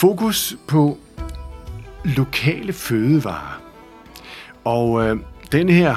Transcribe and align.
Fokus 0.00 0.56
på 0.68 0.98
lokale 2.04 2.72
fødevarer. 2.72 3.62
Og 4.64 5.04
øh, 5.04 5.16
den 5.52 5.68
her, 5.68 5.96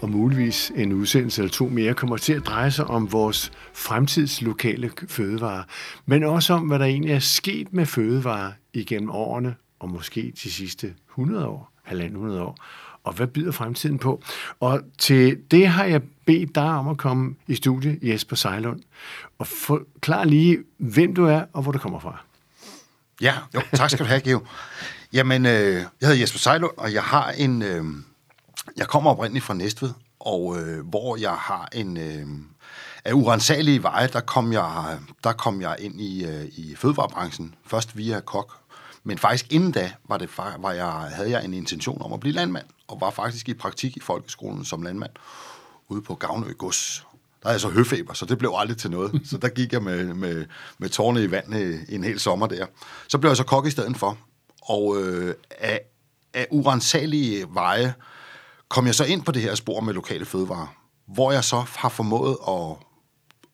og 0.00 0.10
muligvis 0.10 0.72
en 0.76 0.92
udsendelse 0.92 1.42
eller 1.42 1.52
to 1.52 1.68
mere, 1.68 1.94
kommer 1.94 2.16
til 2.16 2.32
at 2.32 2.46
dreje 2.46 2.70
sig 2.70 2.86
om 2.86 3.12
vores 3.12 3.52
fremtids 3.72 4.42
lokale 4.42 4.90
fødevarer, 5.08 5.62
men 6.06 6.24
også 6.24 6.54
om, 6.54 6.62
hvad 6.62 6.78
der 6.78 6.84
egentlig 6.84 7.12
er 7.12 7.18
sket 7.18 7.72
med 7.72 7.86
fødevarer 7.86 8.52
igennem 8.72 9.10
årene, 9.10 9.54
og 9.80 9.90
måske 9.90 10.32
de 10.42 10.50
sidste 10.50 10.94
100 11.10 11.46
år, 11.46 11.72
halvanden 11.82 12.16
100 12.16 12.42
år 12.42 12.58
og 13.04 13.12
hvad 13.12 13.26
byder 13.26 13.52
fremtiden 13.52 13.98
på? 13.98 14.22
Og 14.60 14.80
til 14.98 15.38
det 15.50 15.68
har 15.68 15.84
jeg 15.84 16.02
bedt 16.26 16.54
dig 16.54 16.70
om 16.70 16.88
at 16.88 16.98
komme 16.98 17.34
i 17.46 17.54
studie, 17.54 17.98
Jesper 18.02 18.36
Sejlund, 18.36 18.80
og 19.38 19.46
forklar 19.46 20.24
lige, 20.24 20.58
hvem 20.78 21.14
du 21.14 21.24
er 21.24 21.44
og 21.52 21.62
hvor 21.62 21.72
du 21.72 21.78
kommer 21.78 21.98
fra. 21.98 22.24
Ja, 23.22 23.34
jo, 23.54 23.60
tak 23.74 23.90
skal 23.90 24.04
du 24.04 24.08
have, 24.08 24.20
Geo. 24.20 24.40
Jamen, 25.12 25.46
øh, 25.46 25.74
jeg 25.74 25.86
hedder 26.00 26.20
Jesper 26.20 26.38
Sejlund, 26.38 26.72
og 26.76 26.92
jeg 26.92 27.02
har 27.02 27.30
en... 27.30 27.62
Øh, 27.62 27.84
jeg 28.76 28.88
kommer 28.88 29.10
oprindeligt 29.10 29.44
fra 29.44 29.54
Næstved, 29.54 29.90
og 30.20 30.60
øh, 30.60 30.86
hvor 30.88 31.16
jeg 31.16 31.32
har 31.32 31.68
en... 31.72 31.96
Øh, 31.96 32.26
af 33.04 33.12
urensagelige 33.12 33.82
veje, 33.82 34.06
der 34.06 34.20
kom 34.20 34.52
jeg, 34.52 34.98
der 35.24 35.32
kom 35.32 35.60
jeg 35.60 35.76
ind 35.78 36.00
i, 36.00 36.24
øh, 36.24 36.44
i 36.44 36.74
fødevarebranchen. 36.76 37.54
Først 37.66 37.96
via 37.96 38.20
kok, 38.20 38.56
men 39.04 39.18
faktisk 39.18 39.52
inden 39.52 39.72
da 39.72 39.92
var 40.08 40.18
det, 40.18 40.30
var 40.58 40.72
jeg, 40.72 40.92
havde 40.92 41.30
jeg 41.30 41.44
en 41.44 41.54
intention 41.54 42.02
om 42.02 42.12
at 42.12 42.20
blive 42.20 42.34
landmand, 42.34 42.66
og 42.88 43.00
var 43.00 43.10
faktisk 43.10 43.48
i 43.48 43.54
praktik 43.54 43.96
i 43.96 44.00
folkeskolen 44.00 44.64
som 44.64 44.82
landmand 44.82 45.10
ude 45.88 46.02
på 46.02 46.14
Gavnø 46.14 46.52
Gods. 46.52 47.06
Der 47.42 47.48
havde 47.48 47.54
jeg 47.54 47.60
så 47.60 47.68
høfeber, 47.68 48.14
så 48.14 48.26
det 48.26 48.38
blev 48.38 48.52
aldrig 48.56 48.76
til 48.76 48.90
noget. 48.90 49.20
Så 49.30 49.36
der 49.36 49.48
gik 49.48 49.72
jeg 49.72 49.82
med, 49.82 50.14
med, 50.14 50.44
med 50.78 50.88
tårne 50.88 51.24
i 51.24 51.30
vand 51.30 51.54
øh, 51.54 51.78
en 51.88 52.04
hel 52.04 52.20
sommer 52.20 52.46
der. 52.46 52.66
Så 53.08 53.18
blev 53.18 53.30
jeg 53.30 53.36
så 53.36 53.44
kok 53.44 53.66
i 53.66 53.70
stedet 53.70 53.96
for. 53.96 54.18
Og 54.62 55.02
øh, 55.02 55.34
af, 55.50 55.80
af 56.34 56.46
urensagelige 56.50 57.46
veje 57.50 57.94
kom 58.68 58.86
jeg 58.86 58.94
så 58.94 59.04
ind 59.04 59.22
på 59.22 59.32
det 59.32 59.42
her 59.42 59.54
spor 59.54 59.80
med 59.80 59.94
lokale 59.94 60.24
fødevarer, 60.24 60.74
hvor 61.06 61.32
jeg 61.32 61.44
så 61.44 61.64
har 61.76 61.88
formået 61.88 62.36
at, 62.48 62.76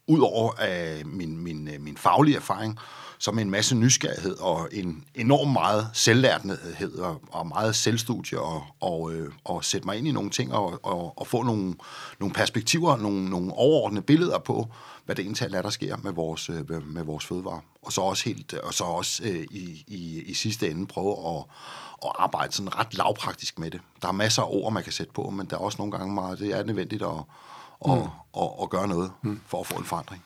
ud 0.08 0.20
over 0.20 0.52
af 0.58 1.02
min, 1.06 1.38
min, 1.38 1.68
øh, 1.68 1.80
min 1.80 1.96
faglige 1.96 2.36
erfaring, 2.36 2.78
så 3.18 3.32
med 3.32 3.42
en 3.42 3.50
masse 3.50 3.74
nysgerrighed 3.74 4.36
og 4.40 4.68
en 4.72 5.04
enorm 5.14 5.48
meget 5.48 5.90
selvlærtenhed 5.92 6.98
og, 6.98 7.20
og 7.30 7.46
meget 7.46 7.76
selvstudie 7.76 8.40
og, 8.40 8.62
og, 8.80 9.12
øh, 9.12 9.32
og 9.44 9.64
sætte 9.64 9.86
mig 9.86 9.98
ind 9.98 10.08
i 10.08 10.12
nogle 10.12 10.30
ting 10.30 10.54
og, 10.54 10.80
og, 10.82 11.18
og 11.18 11.26
få 11.26 11.42
nogle, 11.42 11.74
nogle 12.20 12.34
perspektiver, 12.34 12.96
nogle, 12.96 13.30
nogle 13.30 13.52
overordnede 13.52 14.02
billeder 14.02 14.38
på, 14.38 14.66
hvad 15.04 15.16
det 15.16 15.22
egentlig 15.22 15.54
er, 15.54 15.62
der 15.62 15.70
sker 15.70 15.96
med 15.96 16.12
vores, 16.12 16.50
øh, 16.50 16.86
med 16.86 17.04
vores 17.04 17.26
fødevarer. 17.26 17.60
Og 17.82 17.92
så 17.92 18.00
også, 18.00 18.24
helt, 18.24 18.54
og 18.54 18.74
så 18.74 18.84
også 18.84 19.22
øh, 19.24 19.46
i, 19.50 19.84
i, 19.86 20.22
i 20.22 20.34
sidste 20.34 20.70
ende 20.70 20.86
prøve 20.86 21.36
at, 21.36 21.44
at 22.04 22.12
arbejde 22.18 22.52
sådan 22.52 22.78
ret 22.78 22.94
lavpraktisk 22.94 23.58
med 23.58 23.70
det. 23.70 23.80
Der 24.02 24.08
er 24.08 24.12
masser 24.12 24.42
af 24.42 24.48
ord, 24.50 24.72
man 24.72 24.82
kan 24.82 24.92
sætte 24.92 25.12
på, 25.12 25.30
men 25.30 25.46
der 25.46 25.56
er 25.56 25.60
også 25.60 25.78
nogle 25.78 25.92
gange 25.92 26.14
meget, 26.14 26.38
det 26.38 26.50
er 26.50 26.64
nødvendigt 26.64 27.02
at, 27.02 27.08
at, 27.84 27.98
mm. 27.98 28.40
at, 28.42 28.48
at 28.62 28.70
gøre 28.70 28.88
noget 28.88 29.12
mm. 29.22 29.40
for 29.46 29.60
at 29.60 29.66
få 29.66 29.74
en 29.74 29.84
forandring. 29.84 30.24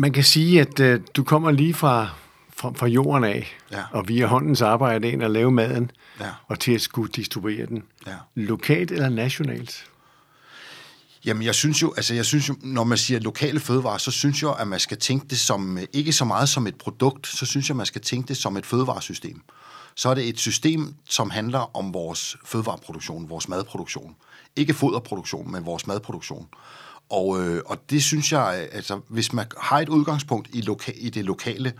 Man 0.00 0.12
kan 0.12 0.24
sige, 0.24 0.60
at 0.60 0.80
øh, 0.80 1.00
du 1.14 1.24
kommer 1.24 1.50
lige 1.50 1.74
fra, 1.74 2.08
fra, 2.56 2.72
fra 2.76 2.86
jorden 2.86 3.24
af, 3.24 3.56
ja. 3.72 3.82
og 3.92 4.08
via 4.08 4.26
håndens 4.26 4.62
arbejde 4.62 5.10
ind 5.10 5.22
og 5.22 5.30
lave 5.30 5.50
maden, 5.50 5.90
ja. 6.20 6.30
og 6.46 6.60
til 6.60 6.72
at 6.72 6.80
skulle 6.80 7.12
distribuere 7.12 7.66
den. 7.66 7.82
Ja. 8.06 8.14
Lokalt 8.34 8.90
eller 8.90 9.08
nationalt? 9.08 9.84
Jamen, 11.24 11.42
jeg 11.42 11.54
synes 11.54 11.82
jo, 11.82 11.94
altså 11.96 12.14
jeg 12.14 12.24
synes 12.24 12.48
jo, 12.48 12.54
når 12.62 12.84
man 12.84 12.98
siger 12.98 13.20
lokale 13.20 13.60
fødevarer, 13.60 13.98
så 13.98 14.10
synes 14.10 14.42
jeg, 14.42 14.54
at 14.58 14.68
man 14.68 14.80
skal 14.80 14.98
tænke 14.98 15.26
det 15.28 15.38
som, 15.38 15.78
ikke 15.92 16.12
så 16.12 16.24
meget 16.24 16.48
som 16.48 16.66
et 16.66 16.76
produkt, 16.76 17.26
så 17.26 17.46
synes 17.46 17.68
jeg, 17.68 17.76
man 17.76 17.86
skal 17.86 18.00
tænke 18.00 18.28
det 18.28 18.36
som 18.36 18.56
et 18.56 18.66
fødevaresystem. 18.66 19.40
Så 19.94 20.08
er 20.08 20.14
det 20.14 20.28
et 20.28 20.38
system, 20.38 20.94
som 21.08 21.30
handler 21.30 21.76
om 21.76 21.94
vores 21.94 22.36
fødevareproduktion, 22.44 23.30
vores 23.30 23.48
madproduktion. 23.48 24.16
Ikke 24.56 24.74
foderproduktion, 24.74 25.52
men 25.52 25.66
vores 25.66 25.86
madproduktion. 25.86 26.46
Og, 27.10 27.40
øh, 27.40 27.62
og 27.66 27.90
det 27.90 28.02
synes 28.02 28.32
jeg, 28.32 28.68
altså 28.72 29.00
hvis 29.08 29.32
man 29.32 29.46
har 29.60 29.80
et 29.80 29.88
udgangspunkt 29.88 30.48
i, 30.52 30.60
loka- 30.60 31.06
i 31.06 31.10
det 31.10 31.24
lokale, 31.24 31.72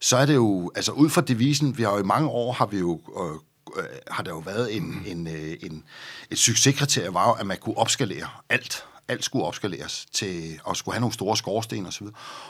så 0.00 0.16
er 0.16 0.26
det 0.26 0.34
jo, 0.34 0.72
altså 0.74 0.92
ud 0.92 1.10
fra 1.10 1.20
devisen, 1.20 1.78
vi 1.78 1.82
har 1.82 1.92
jo 1.92 1.98
i 1.98 2.02
mange 2.02 2.28
år, 2.28 2.52
har 2.52 2.66
vi 2.66 2.78
jo, 2.78 3.00
øh, 3.20 3.34
øh 3.78 3.84
har 4.10 4.22
der 4.22 4.30
jo 4.30 4.38
været 4.38 4.76
en, 4.76 5.02
en, 5.06 5.26
øh, 5.26 5.56
en, 5.62 5.84
et 6.30 6.38
succeskriterie, 6.38 7.14
var 7.14 7.28
jo, 7.28 7.32
at 7.32 7.46
man 7.46 7.56
kunne 7.60 7.78
opskalere 7.78 8.28
alt. 8.48 8.84
Alt 9.08 9.24
skulle 9.24 9.44
opskaleres 9.44 10.06
til 10.12 10.60
at 10.70 10.76
skulle 10.76 10.94
have 10.94 11.00
nogle 11.00 11.14
store 11.14 11.36
skorsten 11.36 11.86
osv. 11.86 12.06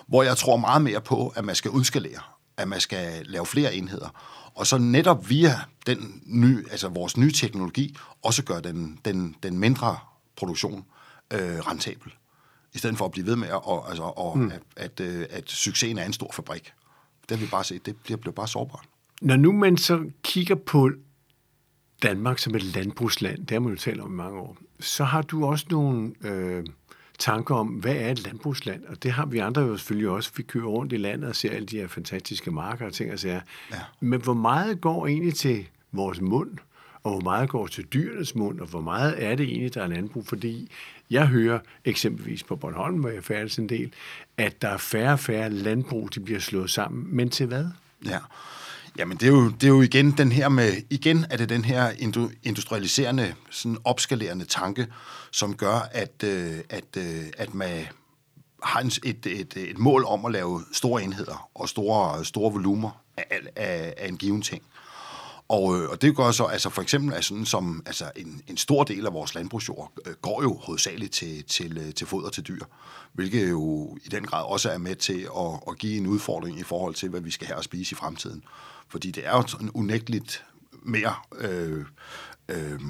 Hvor 0.07 0.23
jeg 0.23 0.37
tror 0.37 0.57
meget 0.57 0.83
mere 0.83 1.01
på, 1.01 1.33
at 1.37 1.45
man 1.45 1.55
skal 1.55 1.71
udskalere, 1.71 2.21
at 2.57 2.69
man 2.69 2.81
skal 2.81 3.27
lave 3.27 3.47
flere 3.47 3.75
enheder. 3.75 4.09
Og 4.55 4.67
så 4.67 4.79
netop 4.79 5.29
via 5.29 5.61
den 5.87 6.23
ny, 6.27 6.71
altså 6.71 6.89
vores 6.89 7.17
nye 7.17 7.33
teknologi, 7.33 7.97
også 8.23 8.43
gøre 8.43 8.61
den, 8.61 8.99
den, 9.05 9.37
den 9.43 9.59
mindre 9.59 9.97
produktion 10.37 10.85
øh, 11.35 11.59
rentabel. 11.59 12.13
I 12.75 12.79
stedet 12.79 12.99
for 12.99 13.05
at 13.05 13.11
blive 13.11 13.27
ved 13.27 13.37
med 13.37 13.49
at, 13.49 13.61
og, 13.63 13.89
altså, 13.89 14.03
og, 14.03 14.39
mm. 14.39 14.47
at, 14.47 14.63
at, 14.77 15.01
at, 15.01 15.15
øh, 15.15 15.27
at 15.31 15.51
succesen 15.51 15.99
er 15.99 16.07
en 16.07 16.13
stor 16.13 16.31
fabrik. 16.35 16.73
Det 17.29 17.39
har 17.39 17.45
vi 17.45 17.51
bare 17.51 17.65
set. 17.65 17.87
Det 17.87 17.97
bliver 18.03 18.33
bare 18.33 18.49
sårbart. 18.49 18.85
Når 19.23 19.37
nu 19.37 19.53
man 19.53 19.77
så 19.77 20.11
kigger 20.23 20.55
på 20.55 20.91
Danmark 22.03 22.39
som 22.39 22.55
et 22.55 22.63
landbrugsland, 22.63 23.39
det 23.39 23.51
har 23.51 23.61
man 23.61 23.73
jo 23.73 23.79
talt 23.79 24.01
om 24.01 24.13
i 24.13 24.17
mange 24.17 24.39
år, 24.41 24.57
så 24.81 25.05
har 25.05 25.23
du 25.23 25.47
også 25.47 25.67
nogle 25.71 26.13
øh, 26.25 26.65
tanker 27.19 27.55
om, 27.55 27.67
hvad 27.67 27.95
er 27.95 28.11
et 28.11 28.25
landbrugsland? 28.25 28.85
Og 28.85 29.03
det 29.03 29.13
har 29.13 29.27
vi 29.27 29.39
andre 29.39 29.63
jo 29.63 29.77
selvfølgelig 29.77 30.09
også. 30.09 30.31
Vi 30.37 30.43
kører 30.43 30.67
rundt 30.67 30.93
i 30.93 30.97
landet 30.97 31.29
og 31.29 31.37
ser 31.37 31.51
alle 31.51 31.67
de 31.67 31.77
her 31.77 31.89
fantastiske 31.89 32.51
marker 32.51 32.87
og 32.87 32.93
ting 32.93 33.13
og 33.13 33.19
sager. 33.19 33.41
Ja. 33.73 33.81
Men 34.01 34.21
hvor 34.21 34.35
meget 34.35 34.81
går 34.81 35.07
egentlig 35.07 35.35
til 35.35 35.69
vores 35.93 36.21
mund? 36.21 36.51
Og 37.05 37.13
hvor 37.13 37.21
meget 37.21 37.49
går 37.49 37.67
til 37.67 37.85
dyrenes 37.85 38.35
mund, 38.35 38.61
og 38.61 38.67
hvor 38.67 38.81
meget 38.81 39.25
er 39.25 39.35
det 39.35 39.47
egentlig, 39.47 39.75
der 39.75 39.83
er 39.83 39.87
landbrug? 39.87 40.27
Fordi 40.27 40.71
jeg 41.11 41.27
hører 41.27 41.59
eksempelvis 41.85 42.43
på 42.43 42.57
Bornholm, 42.57 43.01
hvor 43.01 43.09
jeg 43.09 43.25
færdes 43.25 43.59
en 43.59 43.69
del, 43.69 43.93
at 44.37 44.63
der 44.63 44.69
er 44.69 44.77
færre 44.77 45.13
og 45.13 45.21
færre 45.21 45.51
landbrug, 45.51 46.15
de 46.15 46.21
bliver 46.21 46.41
slået 46.41 46.71
sammen. 46.71 47.17
Men 47.17 47.31
til 47.31 47.47
hvad? 47.47 47.67
Ja, 48.07 48.19
Jamen, 48.99 49.17
det 49.17 49.27
er, 49.27 49.33
jo, 49.33 49.51
det 49.51 49.65
er 49.65 49.69
jo 49.69 49.83
igen 49.83 50.11
den 50.11 50.33
her 50.33 50.49
med, 50.49 50.73
igen 50.91 51.27
er 51.31 51.37
det 51.37 51.49
den 51.49 51.65
her 51.65 51.93
industrialiserende, 52.43 53.35
sådan 53.51 53.79
opskalerende 53.85 54.45
tanke, 54.45 54.87
som 55.31 55.57
gør, 55.57 55.89
at, 55.93 56.25
øh, 56.25 56.53
at, 56.71 56.85
øh, 56.97 57.23
at 57.39 57.55
man 57.55 57.87
har 58.63 58.81
et, 58.81 58.99
et, 59.05 59.27
et, 59.27 59.57
et 59.57 59.79
mål 59.79 60.05
om 60.05 60.25
at 60.25 60.33
lave 60.33 60.63
store 60.73 61.03
enheder 61.03 61.49
og 61.55 61.69
store, 61.69 62.25
store 62.25 62.53
volumer 62.53 62.91
af, 63.17 63.25
af, 63.57 63.95
af 63.97 64.09
en 64.09 64.17
given 64.17 64.43
ting. 64.43 64.63
Og, 65.49 65.81
øh, 65.81 65.91
og 65.91 66.03
det 66.03 66.17
gør 66.17 66.31
så, 66.31 66.45
altså 66.45 66.71
for 66.71 66.83
eksempel, 66.83 67.15
at 67.15 67.25
sådan 67.25 67.47
som 67.47 67.83
altså 67.87 68.11
en, 68.17 68.43
en 68.47 68.57
stor 68.57 68.85
del 68.85 69.07
af 69.07 69.13
vores 69.13 69.35
landbrugsjord 69.35 69.93
øh, 70.07 70.15
går 70.23 70.43
jo 70.43 70.55
hovedsageligt 70.55 71.13
til, 71.13 71.45
til, 71.45 71.79
øh, 71.79 71.95
til 71.95 72.07
foder 72.07 72.31
til 72.31 72.49
dyr, 72.49 72.65
hvilket 73.13 73.51
jo 73.51 73.97
i 74.05 74.09
den 74.09 74.25
grad 74.25 74.45
også 74.45 74.71
er 74.71 74.79
med 74.79 74.97
til 74.97 75.29
at, 75.39 75.61
at 75.69 75.79
give 75.79 75.97
en 75.97 76.07
udfordring 76.07 76.59
i 76.59 76.63
forhold 76.63 76.95
til, 76.95 77.09
hvad 77.09 77.21
vi 77.21 77.31
skal 77.31 77.47
have 77.47 77.59
at 77.59 77.65
spise 77.65 77.93
i 77.93 77.97
fremtiden. 77.97 78.45
Fordi 78.89 79.11
det 79.11 79.27
er 79.27 79.31
jo 79.31 79.47
sådan 79.47 79.71
unægteligt 79.71 80.45
mere 80.83 81.15
øh, 81.39 81.85
øh, 82.49 82.81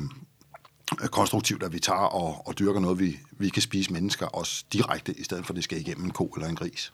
konstruktivt, 1.11 1.63
at 1.63 1.73
vi 1.73 1.79
tager 1.79 1.99
og, 1.99 2.49
og 2.49 2.59
dyrker 2.59 2.81
noget, 2.81 2.99
vi, 2.99 3.19
vi 3.31 3.49
kan 3.49 3.63
spise 3.63 3.93
mennesker 3.93 4.27
også 4.27 4.65
direkte, 4.73 5.15
i 5.15 5.25
stedet 5.25 5.47
for 5.47 5.53
at 5.53 5.57
det 5.57 5.65
skal 5.65 5.81
igennem 5.81 6.05
en 6.05 6.11
ko 6.11 6.27
eller 6.27 6.49
en 6.49 6.57
gris. 6.57 6.93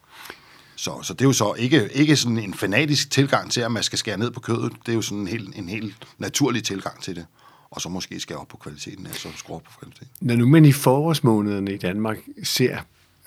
Så, 0.75 0.99
så 1.03 1.13
det 1.13 1.21
er 1.21 1.25
jo 1.25 1.33
så 1.33 1.53
ikke, 1.53 1.89
ikke 1.93 2.15
sådan 2.15 2.37
en 2.37 2.53
fanatisk 2.53 3.11
tilgang 3.11 3.51
til, 3.51 3.61
at 3.61 3.71
man 3.71 3.83
skal 3.83 3.99
skære 3.99 4.17
ned 4.17 4.31
på 4.31 4.39
kødet. 4.39 4.71
Det 4.85 4.91
er 4.91 4.95
jo 4.95 5.01
sådan 5.01 5.19
en 5.19 5.27
helt, 5.27 5.55
en 5.55 5.69
helt 5.69 5.95
naturlig 6.17 6.63
tilgang 6.63 7.01
til 7.01 7.15
det. 7.15 7.25
Og 7.71 7.81
så 7.81 7.89
måske 7.89 8.19
skal 8.19 8.35
op 8.35 8.47
på 8.47 8.57
kvaliteten, 8.57 9.07
altså 9.07 9.29
skrue 9.35 9.55
op 9.55 9.63
på 9.63 9.71
kvaliteten. 9.79 10.09
Når 10.21 10.35
nu 10.35 10.47
man 10.47 10.65
i 10.65 10.71
forårsmånederne 10.71 11.73
i 11.73 11.77
Danmark 11.77 12.17
ser 12.43 12.77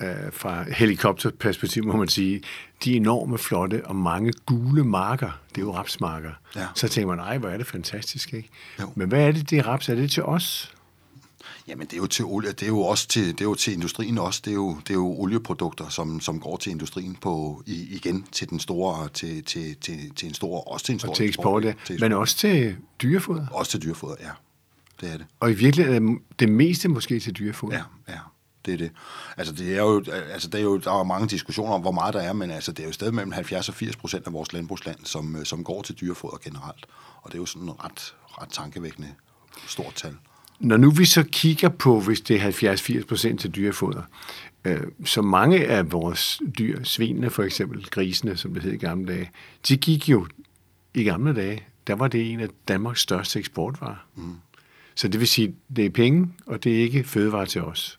øh, 0.01 0.07
fra 0.31 0.71
helikopterperspektiv, 0.71 1.83
må 1.85 1.95
man 1.95 2.07
sige, 2.07 2.41
de 2.83 2.95
enorme 2.95 3.37
flotte 3.37 3.85
og 3.85 3.95
mange 3.95 4.33
gule 4.45 4.83
marker, 4.83 5.39
det 5.49 5.57
er 5.57 5.65
jo 5.65 5.75
rapsmarker, 5.75 6.31
ja. 6.55 6.67
så 6.75 6.87
tænker 6.87 7.07
man, 7.07 7.17
nej, 7.17 7.37
hvor 7.37 7.49
er 7.49 7.57
det 7.57 7.67
fantastisk, 7.67 8.33
ikke? 8.33 8.49
Jo. 8.81 8.91
Men 8.95 9.07
hvad 9.07 9.27
er 9.27 9.31
det, 9.31 9.49
det 9.49 9.67
raps? 9.67 9.89
Er 9.89 9.95
det 9.95 10.11
til 10.11 10.23
os? 10.23 10.74
Jamen, 11.67 11.87
det 11.87 11.93
er 11.93 11.97
jo 11.97 12.07
til 12.07 12.25
olie, 12.25 12.51
det 12.51 12.63
er 12.63 12.67
jo 12.67 12.81
også 12.81 13.07
til, 13.07 13.27
det 13.27 13.41
er 13.41 13.45
jo 13.45 13.55
til 13.55 13.73
industrien 13.73 14.17
også. 14.17 14.41
Det 14.45 14.51
er 14.51 14.55
jo, 14.55 14.77
det 14.79 14.89
er 14.89 14.93
jo 14.93 15.07
olieprodukter, 15.07 15.89
som, 15.89 16.19
som 16.19 16.39
går 16.39 16.57
til 16.57 16.71
industrien 16.71 17.15
på, 17.15 17.63
i, 17.65 17.95
igen 17.95 18.23
til 18.31 18.49
den 18.49 18.59
store, 18.59 19.09
til, 19.09 19.43
til, 19.43 19.75
til, 19.75 20.15
til 20.15 20.27
en 20.27 20.33
stor, 20.33 20.71
også 20.71 20.85
til 20.85 20.93
en 20.93 20.99
stor 20.99 21.09
og 21.09 21.15
til 21.15 21.25
eksport, 21.25 21.65
ja. 21.65 21.73
Til 21.85 21.99
Men 21.99 22.11
også 22.11 22.37
til 22.37 22.77
dyrefoder? 23.01 23.47
Også 23.51 23.71
til 23.71 23.83
dyrefoder, 23.83 24.15
ja. 24.19 24.31
Det 25.01 25.13
er 25.13 25.17
det. 25.17 25.25
Og 25.39 25.51
i 25.51 25.53
virkeligheden 25.53 26.15
er 26.15 26.19
det 26.39 26.49
meste 26.49 26.89
måske 26.89 27.19
til 27.19 27.33
dyrefoder? 27.33 27.75
Ja, 27.77 28.13
ja 28.13 28.19
det 28.65 28.73
er 28.73 28.77
det. 28.77 28.91
Altså, 29.37 29.53
det 29.53 29.75
er 29.75 29.81
jo, 29.81 30.03
altså, 30.31 30.47
det 30.47 30.59
er 30.59 30.63
jo, 30.63 30.77
der 30.77 30.99
er 30.99 31.03
mange 31.03 31.27
diskussioner 31.27 31.73
om, 31.73 31.81
hvor 31.81 31.91
meget 31.91 32.13
der 32.13 32.21
er, 32.21 32.33
men 32.33 32.51
altså, 32.51 32.71
det 32.71 32.83
er 32.83 32.87
jo 32.87 32.93
stadig 32.93 33.13
mellem 33.13 33.31
70 33.31 33.69
og 33.69 33.75
80 33.75 33.95
procent 33.95 34.27
af 34.27 34.33
vores 34.33 34.53
landbrugsland, 34.53 34.97
som, 35.03 35.45
som 35.45 35.63
går 35.63 35.81
til 35.81 35.95
dyrefoder 35.95 36.37
generelt. 36.37 36.85
Og 37.21 37.31
det 37.31 37.37
er 37.37 37.41
jo 37.41 37.45
sådan 37.45 37.67
en 37.67 37.83
ret, 37.83 38.15
ret 38.27 38.49
tankevækkende 38.49 39.13
stort 39.67 39.95
tal. 39.95 40.17
Når 40.59 40.77
nu 40.77 40.91
vi 40.91 41.05
så 41.05 41.23
kigger 41.23 41.69
på, 41.69 41.99
hvis 41.99 42.21
det 42.21 42.41
er 42.41 42.75
70-80 42.75 43.05
procent 43.05 43.41
til 43.41 43.55
dyrefoder, 43.55 44.01
øh, 44.65 44.81
så 45.05 45.21
mange 45.21 45.65
af 45.65 45.91
vores 45.91 46.41
dyr, 46.57 46.83
svinene 46.83 47.29
for 47.29 47.43
eksempel, 47.43 47.85
grisene, 47.85 48.37
som 48.37 48.53
det 48.53 48.63
hed 48.63 48.71
i 48.71 48.77
gamle 48.77 49.13
dage, 49.13 49.31
de 49.67 49.77
gik 49.77 50.09
jo 50.09 50.27
i 50.93 51.03
gamle 51.03 51.35
dage, 51.35 51.63
der 51.87 51.95
var 51.95 52.07
det 52.07 52.31
en 52.31 52.39
af 52.39 52.47
Danmarks 52.67 53.01
største 53.01 53.39
eksportvarer. 53.39 54.05
Mm. 54.15 54.35
Så 54.95 55.07
det 55.07 55.19
vil 55.19 55.27
sige, 55.27 55.55
det 55.75 55.85
er 55.85 55.89
penge, 55.89 56.29
og 56.45 56.63
det 56.63 56.75
er 56.75 56.81
ikke 56.81 57.03
fødevare 57.03 57.45
til 57.45 57.61
os. 57.61 57.97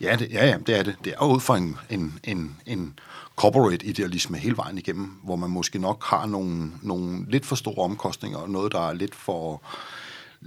Ja, 0.00 0.16
det, 0.18 0.32
ja, 0.32 0.46
ja, 0.46 0.58
det 0.66 0.78
er 0.78 0.82
det. 0.82 0.96
Det 1.04 1.14
er 1.18 1.24
ud 1.24 1.40
fra 1.40 1.56
en, 1.56 1.76
en, 1.90 2.18
en, 2.24 2.56
en 2.66 2.98
corporate 3.36 3.86
idealisme 3.86 4.38
hele 4.38 4.56
vejen 4.56 4.78
igennem, 4.78 5.06
hvor 5.22 5.36
man 5.36 5.50
måske 5.50 5.78
nok 5.78 6.04
har 6.04 6.26
nogle, 6.26 6.70
nogle 6.82 7.30
lidt 7.30 7.46
for 7.46 7.56
store 7.56 7.84
omkostninger, 7.84 8.38
og 8.38 8.50
noget, 8.50 8.72
der 8.72 8.88
er 8.88 8.92
lidt 8.92 9.14
for 9.14 9.62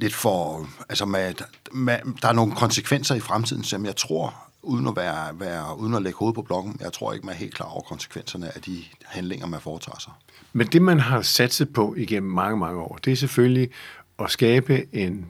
lidt 0.01 0.13
for, 0.13 0.69
altså 0.89 1.05
med, 1.05 1.33
med, 1.71 1.97
der 2.21 2.27
er 2.27 2.33
nogle 2.33 2.55
konsekvenser 2.55 3.15
i 3.15 3.19
fremtiden, 3.19 3.63
som 3.63 3.85
jeg 3.85 3.95
tror, 3.95 4.35
uden 4.61 4.87
at, 4.87 4.95
være, 4.95 5.39
være, 5.39 5.77
uden 5.79 5.93
at 5.93 6.01
lægge 6.01 6.17
hovedet 6.17 6.35
på 6.35 6.41
blokken, 6.41 6.77
jeg 6.79 6.93
tror 6.93 7.13
ikke, 7.13 7.25
man 7.25 7.35
er 7.35 7.39
helt 7.39 7.53
klar 7.53 7.65
over 7.65 7.81
konsekvenserne 7.81 8.55
af 8.55 8.61
de 8.61 8.83
handlinger, 9.05 9.47
man 9.47 9.61
foretager 9.61 9.99
sig. 9.99 10.13
Men 10.53 10.67
det, 10.67 10.81
man 10.81 10.99
har 10.99 11.21
satset 11.21 11.73
på 11.73 11.95
igennem 11.97 12.31
mange, 12.31 12.57
mange 12.57 12.81
år, 12.81 12.99
det 13.05 13.11
er 13.11 13.15
selvfølgelig 13.15 13.69
at 14.19 14.31
skabe 14.31 14.95
en 14.95 15.25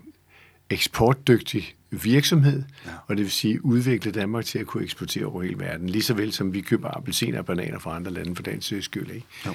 eksportdygtig 0.70 1.76
virksomhed, 1.92 2.64
ja. 2.86 2.92
og 3.08 3.18
det 3.18 3.24
vil 3.24 3.32
sige 3.32 3.66
udvikle 3.66 4.12
Danmark 4.12 4.46
til 4.46 4.60
at 4.60 4.68
kunne 4.68 4.84
eksportere 4.84 5.26
over 5.26 5.44
hele 5.44 5.60
verden, 5.60 5.90
lige 5.90 6.04
så 6.04 6.14
vel 6.14 6.34
som 6.34 6.54
vi 6.54 6.62
køber 6.62 6.98
appelsiner 6.98 7.40
og 7.40 7.46
bananer 7.46 7.80
fra 7.80 7.96
andre 7.96 8.12
lande 8.12 8.36
for 8.36 8.44
den 8.44 8.62
sags 8.62 8.86
skyld. 8.86 9.12
Ikke? 9.12 9.26
Jo. 9.46 9.54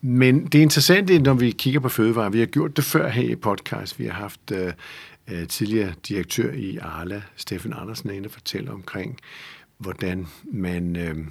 Men 0.00 0.46
det 0.46 0.58
er 0.58 0.62
interessant, 0.62 1.22
når 1.22 1.34
vi 1.34 1.50
kigger 1.50 1.80
på 1.80 1.88
fødevarer. 1.88 2.30
Vi 2.30 2.38
har 2.38 2.46
gjort 2.46 2.76
det 2.76 2.84
før 2.84 3.08
her 3.08 3.30
i 3.30 3.36
podcast. 3.36 3.98
Vi 3.98 4.04
har 4.06 4.12
haft 4.12 4.52
uh, 4.52 5.46
tidligere 5.48 5.92
direktør 6.08 6.52
i 6.52 6.76
Arla, 6.76 7.22
Steffen 7.36 7.72
Andersen, 7.76 8.10
inde 8.10 8.26
og 8.26 8.30
fortælle 8.30 8.70
omkring, 8.70 9.18
hvordan 9.78 10.26
man 10.44 10.96
uh, 10.96 11.26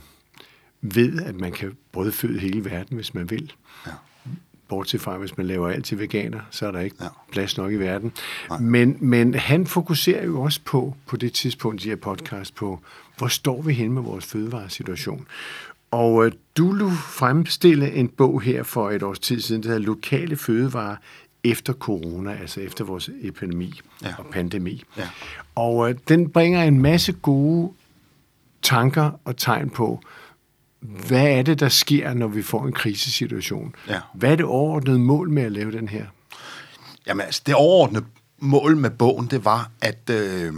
ved, 0.96 1.22
at 1.22 1.36
man 1.36 1.52
kan 1.52 1.78
brødføde 1.92 2.40
hele 2.40 2.66
verden, 2.66 2.96
hvis 2.96 3.14
man 3.14 3.30
vil. 3.30 3.54
Ja. 3.86 3.92
Bortset 4.68 5.02
fra, 5.02 5.18
hvis 5.18 5.38
man 5.38 5.46
laver 5.46 5.70
alt 5.70 5.86
til 5.86 6.00
veganer, 6.00 6.40
så 6.52 6.68
er 6.68 6.72
der 6.72 6.80
ikke 6.80 6.96
ja. 7.02 7.08
plads 7.32 7.58
nok 7.58 7.72
i 7.72 7.76
verden. 7.76 8.12
Men, 8.60 8.98
men 9.00 9.34
han 9.34 9.68
fokuserer 9.68 10.26
jo 10.26 10.42
også 10.42 10.60
på, 10.66 10.96
på 11.06 11.18
det 11.18 11.34
tidspunkt 11.34 11.86
i 11.86 11.90
her 11.90 11.96
podcast, 11.96 12.56
på, 12.56 12.80
hvor 13.18 13.28
står 13.28 13.62
vi 13.62 13.74
hen 13.74 13.92
med 13.92 14.02
vores 14.02 14.26
fødevaresituation. 14.26 15.28
Og 15.92 16.26
øh, 16.26 16.32
du 16.58 16.72
lu 16.72 16.90
fremstille 16.90 17.92
en 17.92 18.08
bog 18.08 18.42
her 18.42 18.64
for 18.64 18.92
et 18.92 19.04
års 19.04 19.20
tid 19.20 19.42
siden, 19.42 19.64
der 19.64 19.70
hedder 19.70 19.82
Lokale 19.82 20.36
fødevarer 20.36 20.96
efter 21.44 21.74
corona, 21.74 22.34
altså 22.34 22.62
efter 22.62 22.84
vores 22.84 23.10
epidemi 23.22 23.82
ja. 24.04 24.14
og 24.18 24.26
pandemi. 24.32 24.84
Ja. 24.98 25.10
Og 25.56 25.90
øh, 25.90 25.96
den 26.08 26.30
bringer 26.30 26.64
en 26.64 26.82
masse 26.82 27.12
gode 27.12 27.72
tanker 28.62 29.12
og 29.26 29.38
tegn 29.38 29.70
på, 29.70 30.02
hvad 31.08 31.28
er 31.28 31.42
det, 31.42 31.60
der 31.60 31.70
sker, 31.70 32.14
når 32.14 32.28
vi 32.28 32.42
får 32.42 32.66
en 32.66 32.74
krisesituation? 32.74 33.76
Ja. 33.88 34.00
Hvad 34.14 34.32
er 34.32 34.36
det 34.36 34.46
overordnede 34.46 35.00
mål 35.00 35.30
med 35.30 35.44
at 35.44 35.52
lave 35.52 35.72
den 35.72 35.88
her? 35.88 36.06
Jamen 37.08 37.26
altså, 37.26 37.42
det 37.46 37.56
overordnede 37.56 38.06
mål 38.40 38.78
med 38.78 38.90
bogen, 38.90 39.28
det 39.28 39.46
var, 39.46 39.72
at 39.82 40.10
øh, 40.10 40.54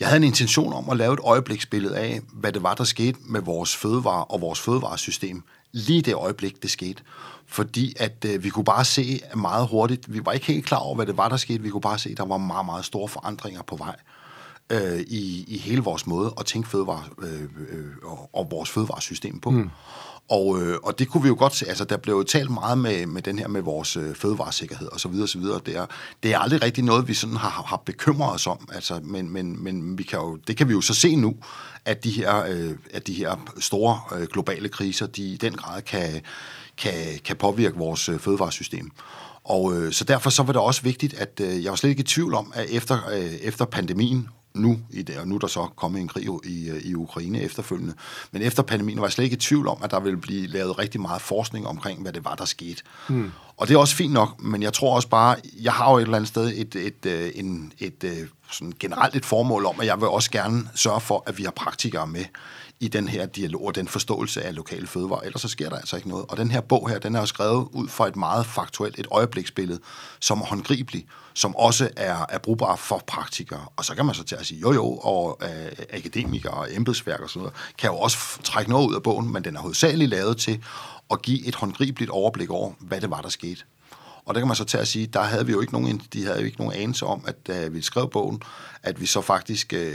jeg 0.00 0.08
havde 0.08 0.16
en 0.16 0.24
intention 0.24 0.72
om 0.72 0.90
at 0.90 0.96
lave 0.96 1.14
et 1.14 1.20
øjebliksbillede 1.22 1.96
af, 1.96 2.20
hvad 2.32 2.52
det 2.52 2.62
var, 2.62 2.74
der 2.74 2.84
skete 2.84 3.18
med 3.24 3.40
vores 3.40 3.76
fødevare 3.76 4.24
og 4.24 4.40
vores 4.40 4.60
fødevaresystem. 4.60 5.42
Lige 5.72 6.02
det 6.02 6.14
øjeblik, 6.14 6.62
det 6.62 6.70
skete. 6.70 7.02
Fordi 7.46 7.94
at 8.00 8.24
øh, 8.24 8.44
vi 8.44 8.48
kunne 8.48 8.64
bare 8.64 8.84
se 8.84 9.20
meget 9.36 9.68
hurtigt, 9.68 10.12
vi 10.12 10.20
var 10.24 10.32
ikke 10.32 10.46
helt 10.46 10.66
klar 10.66 10.78
over, 10.78 10.94
hvad 10.94 11.06
det 11.06 11.16
var, 11.16 11.28
der 11.28 11.36
skete. 11.36 11.62
Vi 11.62 11.70
kunne 11.70 11.80
bare 11.80 11.98
se, 11.98 12.10
at 12.10 12.16
der 12.16 12.24
var 12.24 12.36
meget, 12.36 12.66
meget 12.66 12.84
store 12.84 13.08
forandringer 13.08 13.62
på 13.62 13.76
vej 13.76 13.96
øh, 14.70 15.00
i, 15.00 15.44
i 15.48 15.58
hele 15.58 15.82
vores 15.82 16.06
måde 16.06 16.34
at 16.38 16.46
tænke 16.46 16.68
fødevare 16.68 17.04
øh, 17.22 17.42
øh, 17.42 17.86
og, 18.02 18.30
og 18.32 18.50
vores 18.50 18.70
fødevaresystem 18.70 19.40
på. 19.40 19.50
Mm. 19.50 19.70
Og, 20.28 20.62
øh, 20.62 20.78
og 20.82 20.98
det 20.98 21.08
kunne 21.08 21.22
vi 21.22 21.28
jo 21.28 21.36
godt 21.38 21.54
se, 21.54 21.68
altså 21.68 21.84
der 21.84 21.96
blev 21.96 22.14
jo 22.14 22.22
talt 22.22 22.50
meget 22.50 22.78
med, 22.78 23.06
med 23.06 23.22
den 23.22 23.38
her 23.38 23.48
med 23.48 23.62
vores 23.62 23.96
øh, 23.96 24.14
fødevaresikkerhed 24.14 24.88
og 24.92 25.00
så 25.00 25.08
videre, 25.08 25.24
og 25.24 25.28
så 25.28 25.38
videre. 25.38 25.60
Det 25.66 25.76
er, 25.76 25.86
det 26.22 26.32
er 26.34 26.38
aldrig 26.38 26.62
rigtig 26.62 26.84
noget, 26.84 27.08
vi 27.08 27.14
sådan 27.14 27.36
har, 27.36 27.64
har 27.66 27.82
bekymret 27.86 28.34
os 28.34 28.46
om, 28.46 28.68
altså, 28.72 29.00
men, 29.02 29.30
men, 29.30 29.64
men 29.64 29.98
vi 29.98 30.02
kan 30.02 30.18
jo, 30.18 30.36
det 30.36 30.56
kan 30.56 30.68
vi 30.68 30.72
jo 30.72 30.80
så 30.80 30.94
se 30.94 31.16
nu, 31.16 31.36
at 31.84 32.04
de 32.04 32.10
her, 32.10 32.44
øh, 32.48 32.70
at 32.94 33.06
de 33.06 33.14
her 33.14 33.52
store 33.58 34.00
øh, 34.18 34.26
globale 34.26 34.68
kriser, 34.68 35.06
de 35.06 35.22
i 35.22 35.36
den 35.36 35.52
grad 35.52 35.82
kan, 35.82 36.22
kan, 36.76 36.94
kan 37.24 37.36
påvirke 37.36 37.76
vores 37.76 38.08
øh, 38.08 38.18
fødevaresystem. 38.18 38.90
Og 39.44 39.76
øh, 39.76 39.92
så 39.92 40.04
derfor 40.04 40.30
så 40.30 40.42
var 40.42 40.52
det 40.52 40.62
også 40.62 40.82
vigtigt, 40.82 41.14
at 41.14 41.40
øh, 41.42 41.64
jeg 41.64 41.70
var 41.70 41.76
slet 41.76 41.90
ikke 41.90 42.00
i 42.00 42.04
tvivl 42.04 42.34
om, 42.34 42.52
at 42.54 42.66
efter, 42.70 42.98
øh, 43.12 43.34
efter 43.34 43.64
pandemien 43.64 44.28
nu, 44.56 44.78
i 44.90 45.02
det, 45.02 45.18
og 45.18 45.28
nu 45.28 45.34
er 45.34 45.38
der 45.38 45.46
så 45.46 45.68
kommet 45.76 46.00
en 46.00 46.08
krig 46.08 46.28
i, 46.44 46.70
i 46.84 46.94
Ukraine 46.94 47.40
efterfølgende. 47.40 47.94
Men 48.32 48.42
efter 48.42 48.62
pandemien 48.62 48.98
var 48.98 49.06
jeg 49.06 49.12
slet 49.12 49.24
ikke 49.24 49.34
i 49.34 49.40
tvivl 49.40 49.68
om, 49.68 49.78
at 49.82 49.90
der 49.90 50.00
ville 50.00 50.18
blive 50.18 50.46
lavet 50.46 50.78
rigtig 50.78 51.00
meget 51.00 51.22
forskning 51.22 51.66
omkring, 51.66 52.02
hvad 52.02 52.12
det 52.12 52.24
var, 52.24 52.34
der 52.34 52.44
skete. 52.44 52.82
Mm. 53.08 53.32
Og 53.56 53.68
det 53.68 53.74
er 53.74 53.78
også 53.78 53.96
fint 53.96 54.12
nok, 54.12 54.42
men 54.42 54.62
jeg 54.62 54.72
tror 54.72 54.94
også 54.94 55.08
bare, 55.08 55.36
jeg 55.60 55.72
har 55.72 55.90
jo 55.90 55.96
et 55.96 56.02
eller 56.02 56.16
andet 56.16 56.28
sted 56.28 56.46
et, 56.46 56.76
et, 56.76 56.86
et, 56.86 57.06
øh, 57.06 57.30
en, 57.34 57.72
et, 57.78 58.04
øh, 58.04 58.16
sådan 58.50 58.72
generelt 58.78 59.16
et 59.16 59.24
formål 59.24 59.66
om, 59.66 59.80
at 59.80 59.86
jeg 59.86 60.00
vil 60.00 60.08
også 60.08 60.30
gerne 60.30 60.68
sørge 60.74 61.00
for, 61.00 61.22
at 61.26 61.38
vi 61.38 61.42
har 61.42 61.50
praktikere 61.50 62.06
med 62.06 62.24
i 62.80 62.88
den 62.88 63.08
her 63.08 63.26
dialog 63.26 63.62
og 63.62 63.74
den 63.74 63.88
forståelse 63.88 64.42
af 64.42 64.54
lokale 64.54 64.86
fødevarer. 64.86 65.20
Ellers 65.20 65.42
så 65.42 65.48
sker 65.48 65.68
der 65.68 65.76
altså 65.76 65.96
ikke 65.96 66.08
noget. 66.08 66.26
Og 66.28 66.36
den 66.36 66.50
her 66.50 66.60
bog 66.60 66.88
her, 66.88 66.98
den 66.98 67.14
er 67.14 67.20
jo 67.20 67.26
skrevet 67.26 67.68
ud 67.72 67.88
fra 67.88 68.08
et 68.08 68.16
meget 68.16 68.46
faktuelt, 68.46 68.98
et 68.98 69.06
øjebliksbillede, 69.10 69.80
som 70.20 70.40
er 70.40 70.44
håndgribelig, 70.44 71.06
som 71.34 71.56
også 71.56 71.90
er, 71.96 72.26
er 72.28 72.38
brugbar 72.38 72.76
for 72.76 73.02
praktikere. 73.06 73.66
Og 73.76 73.84
så 73.84 73.94
kan 73.94 74.06
man 74.06 74.14
så 74.14 74.24
til 74.24 74.36
at 74.36 74.46
sige, 74.46 74.60
jo 74.60 74.72
jo, 74.72 74.96
og 74.96 75.38
øh, 75.42 75.72
akademikere 75.90 76.52
og 76.54 76.74
embedsværk 76.74 77.20
og 77.20 77.30
sådan 77.30 77.40
noget, 77.40 77.54
kan 77.78 77.90
jo 77.90 77.96
også 77.96 78.18
trække 78.44 78.70
noget 78.70 78.88
ud 78.88 78.94
af 78.94 79.02
bogen, 79.02 79.32
men 79.32 79.44
den 79.44 79.56
er 79.56 79.60
hovedsageligt 79.60 80.10
lavet 80.10 80.36
til 80.36 80.64
at 81.10 81.22
give 81.22 81.46
et 81.46 81.54
håndgribeligt 81.54 82.10
overblik 82.10 82.50
over, 82.50 82.72
hvad 82.80 83.00
det 83.00 83.10
var, 83.10 83.20
der 83.20 83.28
skete. 83.28 83.64
Og 84.26 84.34
der 84.34 84.40
kan 84.40 84.46
man 84.46 84.56
så 84.56 84.64
til 84.64 84.78
at 84.78 84.88
sige, 84.88 85.06
der 85.06 85.22
havde 85.22 85.46
vi 85.46 85.52
jo 85.52 85.60
ikke 85.60 85.72
nogen, 85.72 86.02
de 86.12 86.24
havde 86.24 86.38
jo 86.38 86.44
ikke 86.44 86.58
nogen 86.58 86.72
anelse 86.72 87.06
om, 87.06 87.24
at 87.26 87.46
da 87.46 87.68
vi 87.68 87.82
skrev 87.82 88.10
bogen, 88.10 88.42
at 88.82 89.00
vi 89.00 89.06
så 89.06 89.20
faktisk 89.20 89.72
øh, 89.72 89.92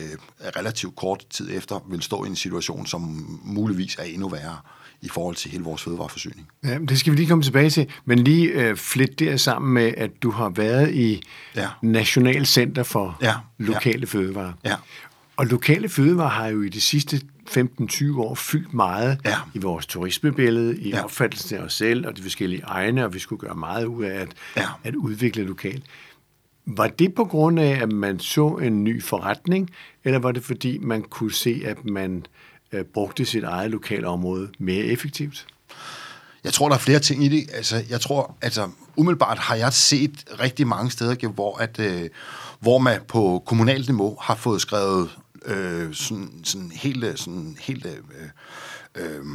relativt 0.58 0.96
kort 0.96 1.26
tid 1.30 1.58
efter 1.58 1.86
vil 1.90 2.02
stå 2.02 2.24
i 2.24 2.28
en 2.28 2.36
situation, 2.36 2.86
som 2.86 3.02
muligvis 3.44 3.96
er 3.96 4.04
endnu 4.04 4.30
værre 4.30 4.58
i 5.02 5.10
forhold 5.10 5.36
til 5.36 5.52
hele 5.52 5.64
vores 5.64 5.82
fødevareforsyning. 5.82 6.48
Ja, 6.64 6.78
det 6.78 7.00
skal 7.00 7.12
vi 7.12 7.18
lige 7.18 7.28
komme 7.28 7.44
tilbage 7.44 7.70
til, 7.70 7.88
men 8.06 8.20
lige 8.20 8.48
øh, 8.48 8.76
flit 8.76 9.20
det 9.20 9.42
sammen 9.42 9.74
med, 9.74 9.94
at 9.98 10.12
du 10.24 10.32
har 10.32 10.50
været 10.50 10.94
i 10.94 11.22
ja. 11.56 11.68
National 11.82 12.46
Center 12.46 12.84
for 12.84 13.18
ja. 13.22 13.36
Lokale 13.58 14.00
ja. 14.00 14.06
Fødevarer. 14.06 14.54
Ja. 14.66 14.76
Og 15.38 15.46
lokale 15.46 15.90
fødevarer 15.90 16.30
har 16.30 16.48
jo 16.48 16.62
i 16.62 16.70
de 16.70 16.82
sidste 16.82 17.22
15-20 17.58 18.18
år 18.18 18.36
fyldt 18.36 18.74
meget 18.74 19.20
ja. 19.26 19.38
i 19.54 19.60
vores 19.60 19.86
turismebillede, 19.86 20.78
i 20.78 20.90
ja. 20.90 21.04
opfattelsen 21.04 21.58
af 21.58 21.62
os 21.62 21.74
selv 21.74 22.08
og 22.08 22.18
de 22.18 22.22
forskellige 22.22 22.64
egne, 22.66 23.06
og 23.06 23.14
vi 23.14 23.20
skulle 23.20 23.40
gøre 23.40 23.56
meget 23.56 23.86
ud 23.86 24.04
af 24.04 24.22
at, 24.22 24.34
ja. 24.58 24.68
at 24.84 24.96
udvikle 24.96 25.44
lokalt. 25.44 25.84
Var 26.66 26.88
det 26.88 27.16
på 27.16 27.26
grund 27.26 27.60
af, 27.60 27.82
at 27.82 27.92
man 27.92 28.20
så 28.20 28.48
en 28.48 28.84
ny 28.84 29.04
forretning, 29.04 29.70
eller 30.04 30.20
var 30.20 30.32
det 30.32 30.44
fordi, 30.44 30.78
man 30.78 31.02
kunne 31.02 31.34
se, 31.34 31.62
at 31.66 31.86
man 31.86 32.26
øh, 32.72 32.84
brugte 32.84 33.26
sit 33.26 33.44
eget 33.44 33.72
lokale 33.72 34.08
område 34.08 34.50
mere 34.60 34.86
effektivt? 34.86 35.48
Jeg 36.44 36.54
tror, 36.54 36.68
der 36.68 36.76
er 36.76 36.80
flere 36.80 37.00
ting 37.00 37.24
i 37.24 37.28
det. 37.28 37.50
Altså, 37.54 37.84
jeg 37.90 38.02
tror, 38.02 38.38
altså, 38.42 38.70
umiddelbart 38.96 39.38
har 39.38 39.56
jeg 39.56 39.74
set 39.74 40.26
rigtig 40.40 40.68
mange 40.68 40.92
steder, 40.92 41.28
hvor, 41.28 41.58
at, 41.58 41.80
øh, 41.80 42.10
hvor 42.60 42.78
man 42.78 43.02
på 43.08 43.44
kommunalt 43.46 43.90
niveau 43.90 44.18
har 44.22 44.36
fået 44.36 44.62
skrevet 44.62 45.10
øh, 45.46 45.94
sådan, 45.94 46.42
sådan 46.44 46.72
helt, 46.72 47.04
øh, 47.04 47.18
sådan 47.18 47.58
helt 47.60 47.86
øh, 47.86 47.96
øh, 48.96 49.26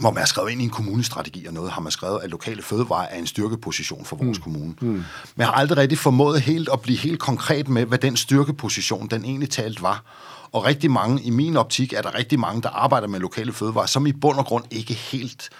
hvor 0.00 0.10
man 0.10 0.18
har 0.18 0.26
skrevet 0.26 0.50
ind 0.50 0.60
i 0.60 0.64
en 0.64 0.70
kommunestrategi 0.70 1.46
og 1.46 1.54
noget, 1.54 1.70
har 1.70 1.80
man 1.80 1.92
skrevet, 1.92 2.20
at 2.22 2.30
lokale 2.30 2.62
fødevarer 2.62 3.08
er 3.08 3.18
en 3.18 3.26
styrkeposition 3.26 4.04
for 4.04 4.16
vores 4.16 4.38
mm. 4.38 4.42
kommune. 4.42 4.74
Mm. 4.80 4.88
Men 4.88 5.04
jeg 5.36 5.46
har 5.46 5.52
aldrig 5.52 5.78
rigtig 5.78 5.98
formået 5.98 6.40
helt 6.40 6.68
at 6.72 6.80
blive 6.80 6.98
helt 6.98 7.20
konkret 7.20 7.68
med, 7.68 7.84
hvad 7.84 7.98
den 7.98 8.16
styrkeposition, 8.16 9.08
den 9.08 9.24
egentlig 9.24 9.50
talt 9.50 9.82
var. 9.82 10.04
Og 10.52 10.64
rigtig 10.64 10.90
mange, 10.90 11.22
i 11.22 11.30
min 11.30 11.56
optik, 11.56 11.92
er 11.92 12.02
der 12.02 12.14
rigtig 12.14 12.40
mange, 12.40 12.62
der 12.62 12.68
arbejder 12.68 13.08
med 13.08 13.20
lokale 13.20 13.52
fødevarer, 13.52 13.86
som 13.86 14.06
i 14.06 14.12
bund 14.12 14.38
og 14.38 14.46
grund 14.46 14.64
ikke 14.70 14.94
helt 14.94 15.50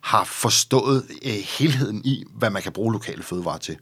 har 0.00 0.24
forstået 0.24 1.04
øh, 1.24 1.32
helheden 1.58 2.02
i, 2.04 2.24
hvad 2.34 2.50
man 2.50 2.62
kan 2.62 2.72
bruge 2.72 2.92
lokale 2.92 3.22
fødevarer 3.22 3.58
til 3.58 3.76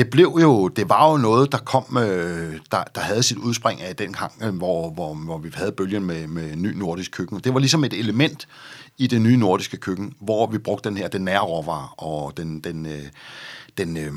det 0.00 0.10
blev 0.10 0.38
jo, 0.40 0.68
det 0.68 0.88
var 0.88 1.10
jo 1.10 1.16
noget, 1.16 1.52
der 1.52 1.58
kom, 1.58 1.96
øh, 1.96 2.58
der, 2.72 2.84
der 2.94 3.00
havde 3.00 3.22
sit 3.22 3.36
udspring 3.36 3.80
af 3.80 3.96
den 3.96 4.12
gang, 4.12 4.32
øh, 4.42 4.56
hvor, 4.56 4.90
hvor, 4.90 5.14
hvor 5.14 5.38
vi 5.38 5.50
havde 5.54 5.72
bølgen 5.72 6.04
med, 6.04 6.26
med 6.26 6.56
ny 6.56 6.66
nordisk 6.66 7.10
køkken. 7.12 7.40
Det 7.40 7.54
var 7.54 7.60
ligesom 7.60 7.84
et 7.84 7.92
element 7.92 8.48
i 8.98 9.06
det 9.06 9.20
nye 9.20 9.36
nordiske 9.36 9.76
køkken, 9.76 10.12
hvor 10.20 10.46
vi 10.46 10.58
brugte 10.58 10.88
den 10.88 10.96
her, 10.96 11.08
den 11.08 11.22
nære 11.22 11.40
råvarer 11.40 11.94
og 12.02 12.36
den, 12.36 12.60
den, 12.60 12.86
øh, 12.86 13.02
den, 13.78 13.96
øh, 13.96 14.12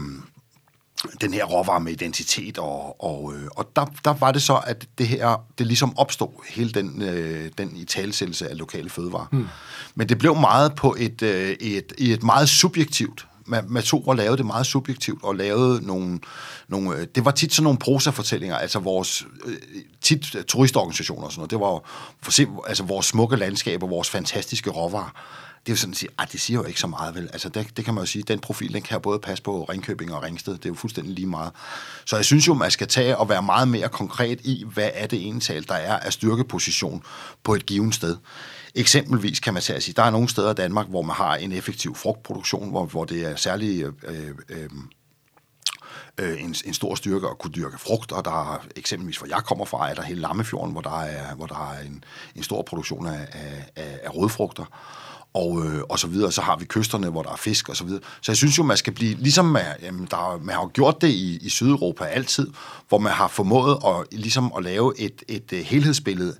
den 1.22 1.34
her 1.34 1.46
råvarer 1.46 1.80
med 1.80 1.92
identitet, 1.92 2.58
og, 2.58 3.04
og, 3.04 3.34
øh, 3.36 3.48
og 3.56 3.70
der, 3.75 3.86
der 4.06 4.13
var 4.13 4.32
det 4.32 4.42
så, 4.42 4.62
at 4.68 4.88
det 4.98 5.08
her, 5.08 5.46
det 5.58 5.68
ligesom 5.68 5.98
opstod, 5.98 6.46
hele 6.50 6.72
den, 6.72 7.02
øh, 7.02 7.52
den 7.58 7.75
i 7.75 7.86
talsættelse 7.86 8.50
af 8.50 8.58
lokale 8.58 8.90
fødevarer. 8.90 9.28
Mm. 9.32 9.48
Men 9.96 10.10
det 10.10 10.18
blev 10.18 10.36
meget 10.36 10.75
på 10.75 10.96
et, 11.00 11.22
øh, 11.22 11.50
et, 11.50 11.94
et 11.98 12.24
meget 12.24 12.50
subjektivt 12.50 13.28
Matorer 13.46 14.16
lavede 14.16 14.38
det 14.38 14.46
meget 14.46 14.66
subjektivt, 14.66 15.24
og 15.24 15.36
lavede 15.36 15.86
nogle, 15.86 16.20
nogle 16.68 16.98
øh, 16.98 17.08
det 17.16 17.26
var 17.26 17.32
tit 17.32 17.54
sådan 17.54 17.64
nogle 17.64 17.80
prosafortællinger, 17.80 18.58
altså 18.58 18.80
vores, 18.80 19.26
øh, 19.46 19.54
tit 20.02 20.36
øh, 20.36 20.44
turistorganisationer 20.44 21.26
og 21.26 21.32
sådan 21.32 21.40
noget, 21.40 21.52
det 21.52 21.60
var 21.60 21.82
for 22.22 22.32
eksempel, 22.32 22.60
altså 22.68 22.84
vores 22.84 23.06
smukke 23.06 23.36
landskaber, 23.36 23.88
vores 23.88 24.10
fantastiske 24.10 24.70
råvarer, 24.70 25.14
det 25.66 25.72
er 25.72 25.74
jo 25.74 25.78
sådan 25.78 25.92
at 25.92 25.98
sige, 25.98 26.10
at 26.20 26.32
det 26.32 26.42
siger 26.42 26.60
jo 26.60 26.66
ikke 26.66 26.80
så 26.80 26.88
meget, 26.88 27.16
vel? 27.16 27.30
Altså, 27.34 27.50
det, 27.50 27.78
det 27.78 27.86
kan 27.86 27.94
man 27.94 28.02
jo 28.02 28.06
sige, 28.06 28.24
den 28.24 28.40
profil, 28.40 28.74
den 28.74 28.82
kan 28.82 29.02
både 29.02 29.20
passe 29.20 29.44
på 29.44 29.64
Ringkøbing 29.64 30.14
og 30.14 30.24
Ringsted, 30.24 30.54
det 30.54 30.66
er 30.66 30.70
jo 30.70 30.76
fuldstændig 30.76 31.14
lige 31.14 31.28
meget. 31.28 31.52
Så 32.06 32.16
jeg 32.16 32.26
synes 32.26 32.48
jo, 32.48 32.54
man 32.54 32.72
skal 32.72 32.88
tage 32.88 33.18
og 33.18 33.30
være 33.30 33.44
meget 33.44 33.68
mere 33.68 33.90
konkret 33.90 34.40
i, 34.44 34.66
hvad 34.74 34.90
er 34.94 35.08
det 35.08 35.28
ental, 35.28 35.68
der 35.68 35.74
er 35.74 36.00
af 36.00 36.14
styrkeposition 36.14 37.04
på 37.44 37.56
et 37.56 37.66
givet 37.66 37.96
sted. 37.96 38.18
Eksempelvis 38.75 39.39
kan 39.39 39.53
man 39.53 39.62
sige, 39.62 39.94
der 39.94 40.03
er 40.03 40.10
nogle 40.10 40.30
steder 40.30 40.51
i 40.51 40.56
Danmark, 40.56 40.88
hvor 40.88 41.01
man 41.01 41.15
har 41.15 41.36
en 41.36 41.51
effektiv 41.51 41.96
frugtproduktion, 41.96 42.70
hvor, 42.70 42.86
hvor 42.86 43.06
det 43.06 43.25
er 43.25 43.36
særlig 43.36 43.84
øh, 43.84 43.94
øh, 44.50 44.70
øh, 46.18 46.44
en, 46.44 46.56
en 46.65 46.74
stor 46.74 46.96
styrke 46.96 47.27
at 47.27 47.38
kunne 47.38 47.51
dyrke 47.51 47.77
frugt, 47.77 48.12
og 48.12 48.25
der 48.25 48.53
er 48.53 48.65
eksempelvis, 48.75 49.18
hvor 49.18 49.27
jeg 49.27 49.44
kommer 49.46 49.65
fra, 49.65 49.89
er 49.89 49.94
der 49.94 50.01
hele 50.01 50.22
Lammefjorden, 50.22 50.72
hvor 50.72 50.82
der 50.82 51.01
er, 51.01 51.36
hvor 51.36 51.46
der 51.46 51.74
er 51.74 51.80
en, 51.86 52.03
en 52.36 52.44
stor 52.44 52.62
produktion 52.62 53.08
af, 53.08 53.27
af, 53.75 54.00
af 54.03 54.15
rødfrugter 54.15 54.65
og, 55.34 55.65
øh, 55.65 55.82
og 55.89 56.00
så 56.00 56.08
videre. 56.08 56.32
Så 56.32 56.42
har 56.42 56.58
vi 56.58 56.65
kysterne, 56.65 57.10
hvor 57.10 57.24
der 57.24 57.32
er 57.32 57.36
fisk 57.36 57.70
og 57.70 57.75
så 57.75 57.84
videre. 57.84 58.01
Så 58.22 58.32
jeg 58.32 58.38
synes 58.38 58.58
jo, 58.58 58.63
man 58.63 58.77
skal 58.77 58.94
blive, 58.94 59.15
ligesom 59.15 59.46
man, 59.46 59.65
jamen, 59.82 60.08
der, 60.12 60.39
man 60.44 60.56
har 60.56 60.68
gjort 60.68 61.01
det 61.01 61.08
i, 61.08 61.38
i 61.42 61.50
Sydeuropa 61.50 62.03
altid, 62.03 62.48
hvor 62.89 62.98
man 62.98 63.12
har 63.12 63.27
formået 63.27 63.77
at, 63.86 64.20
ligesom 64.20 64.53
at 64.58 64.63
lave 64.63 65.00
et, 65.00 65.24
et, 65.27 65.53
et 65.53 65.65
helhedsbillede 65.65 66.36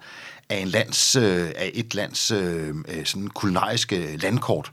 af, 0.50 0.58
en 0.58 0.68
lands, 0.68 1.16
øh, 1.16 1.52
af 1.56 1.72
et 1.74 1.96
lands 1.96 2.32
øh, 2.32 2.76
øh 2.88 3.06
sådan 3.06 3.28
kulinariske 3.28 4.18
landkort. 4.18 4.72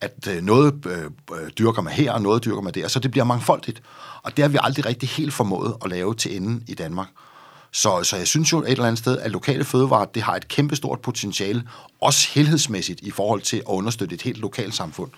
At 0.00 0.28
øh, 0.28 0.42
noget 0.42 0.86
øh, 0.86 1.04
øh, 1.04 1.50
dyrker 1.58 1.82
man 1.82 1.92
her, 1.92 2.12
og 2.12 2.22
noget 2.22 2.44
dyrker 2.44 2.62
man 2.62 2.74
der, 2.74 2.88
så 2.88 2.98
det 2.98 3.10
bliver 3.10 3.24
mangfoldigt. 3.24 3.82
Og 4.22 4.36
det 4.36 4.42
har 4.42 4.48
vi 4.48 4.58
aldrig 4.60 4.86
rigtig 4.86 5.08
helt 5.08 5.32
formået 5.32 5.76
at 5.84 5.90
lave 5.90 6.14
til 6.14 6.36
enden 6.36 6.64
i 6.68 6.74
Danmark. 6.74 7.08
Så, 7.72 8.04
så 8.04 8.16
jeg 8.16 8.26
synes 8.26 8.52
jo 8.52 8.62
et 8.62 8.70
eller 8.70 8.84
andet 8.84 8.98
sted, 8.98 9.18
at 9.18 9.30
lokale 9.30 9.64
fødevarer, 9.64 10.04
det 10.04 10.22
har 10.22 10.36
et 10.36 10.48
kæmpestort 10.48 11.00
potentiale, 11.00 11.62
også 12.00 12.28
helhedsmæssigt 12.34 13.00
i 13.00 13.10
forhold 13.10 13.40
til 13.40 13.56
at 13.56 13.62
understøtte 13.66 14.14
et 14.14 14.22
helt 14.22 14.38
lokalt 14.38 14.74
samfund. 14.74 15.10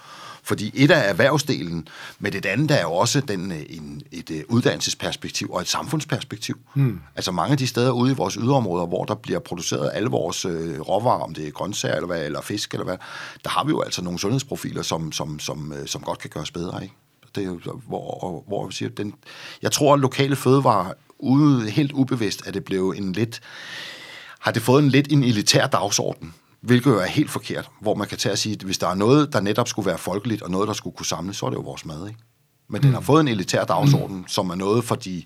Fordi 0.45 0.71
et 0.75 0.91
af 0.91 1.09
erhvervsdelen, 1.11 1.89
men 2.19 2.33
det 2.33 2.47
andet 2.47 2.71
er 2.71 2.83
jo 2.83 2.93
også 2.93 3.21
den, 3.21 3.53
øh, 3.53 3.63
en, 3.69 4.03
et 4.13 4.31
øh, 4.31 4.43
uddannelsesperspektiv 4.49 5.51
og 5.51 5.61
et 5.61 5.69
samfundsperspektiv. 5.69 6.59
Hmm. 6.75 7.01
Altså 7.17 7.33
mange 7.33 7.53
af 7.53 7.59
de 7.59 7.67
steder 7.67 7.91
ude 7.91 8.13
i 8.13 8.15
vores 8.15 8.35
yderområder, 8.35 8.87
hvor 8.87 9.05
der 9.05 9.15
bliver 9.15 9.39
produceret 9.39 9.91
alle 9.95 10.09
vores 10.09 10.45
øh, 10.45 10.81
råvarer, 10.81 11.23
om 11.23 11.35
det 11.35 11.47
er 11.47 11.51
grøntsager 11.51 11.95
eller, 11.95 12.07
hvad, 12.07 12.25
eller 12.25 12.41
fisk 12.41 12.73
eller 12.73 12.85
hvad, 12.85 12.97
der 13.45 13.51
har 13.51 13.65
vi 13.65 13.71
jo 13.71 13.81
altså 13.81 14.03
nogle 14.03 14.19
sundhedsprofiler, 14.19 14.83
som, 14.83 15.13
som, 15.13 15.39
som, 15.39 15.73
øh, 15.73 15.87
som 15.87 16.03
godt 16.03 16.19
kan 16.19 16.31
gøres 16.31 16.51
bedre. 16.51 16.83
Ikke? 16.83 16.95
Det 17.35 17.41
er 17.41 17.47
jo, 17.47 17.61
hvor, 17.89 18.45
hvor 18.47 18.67
vi 18.67 18.73
siger, 18.73 18.89
den, 18.89 19.15
jeg 19.63 19.73
tror, 19.73 19.95
at 19.95 20.01
lokale 20.01 20.37
fødevarer 20.37 20.93
ude, 21.19 21.71
helt 21.71 21.93
ubevidst, 21.93 22.47
at 22.47 22.55
det 22.55 22.65
blev 22.65 22.95
en 22.97 23.13
lidt, 23.13 23.41
har 24.39 24.51
det 24.51 24.63
fået 24.63 24.83
en 24.83 24.89
lidt 24.89 25.13
en 25.13 25.25
elitær 25.25 25.67
dagsorden, 25.67 26.35
hvilket 26.65 26.91
jo 26.91 26.99
er 26.99 27.07
helt 27.07 27.31
forkert, 27.31 27.71
hvor 27.81 27.95
man 27.95 28.09
kan 28.09 28.19
tage 28.19 28.33
og 28.33 28.39
sige, 28.39 28.53
at 28.53 28.63
hvis 28.63 28.79
der 28.79 28.89
er 28.89 28.95
noget, 28.95 29.33
der 29.33 29.41
netop 29.41 29.69
skulle 29.69 29.87
være 29.87 29.99
folkeligt, 29.99 30.43
og 30.43 30.51
noget, 30.51 30.69
der 30.69 30.75
skulle 30.75 30.97
kunne 30.97 31.07
samles, 31.07 31.37
så 31.37 31.47
er 31.47 31.51
det 31.51 31.57
jo 31.57 31.63
vores 31.63 31.85
mad, 31.85 32.09
ikke? 32.09 32.21
Men 32.69 32.79
mm. 32.79 32.83
den 32.83 32.93
har 32.93 33.01
fået 33.01 33.21
en 33.21 33.29
elitær 33.29 33.65
dagsorden, 33.65 34.17
mm. 34.17 34.29
som 34.29 34.51
er 34.51 34.55
noget 34.55 34.85
for 34.85 34.95
de, 34.95 35.23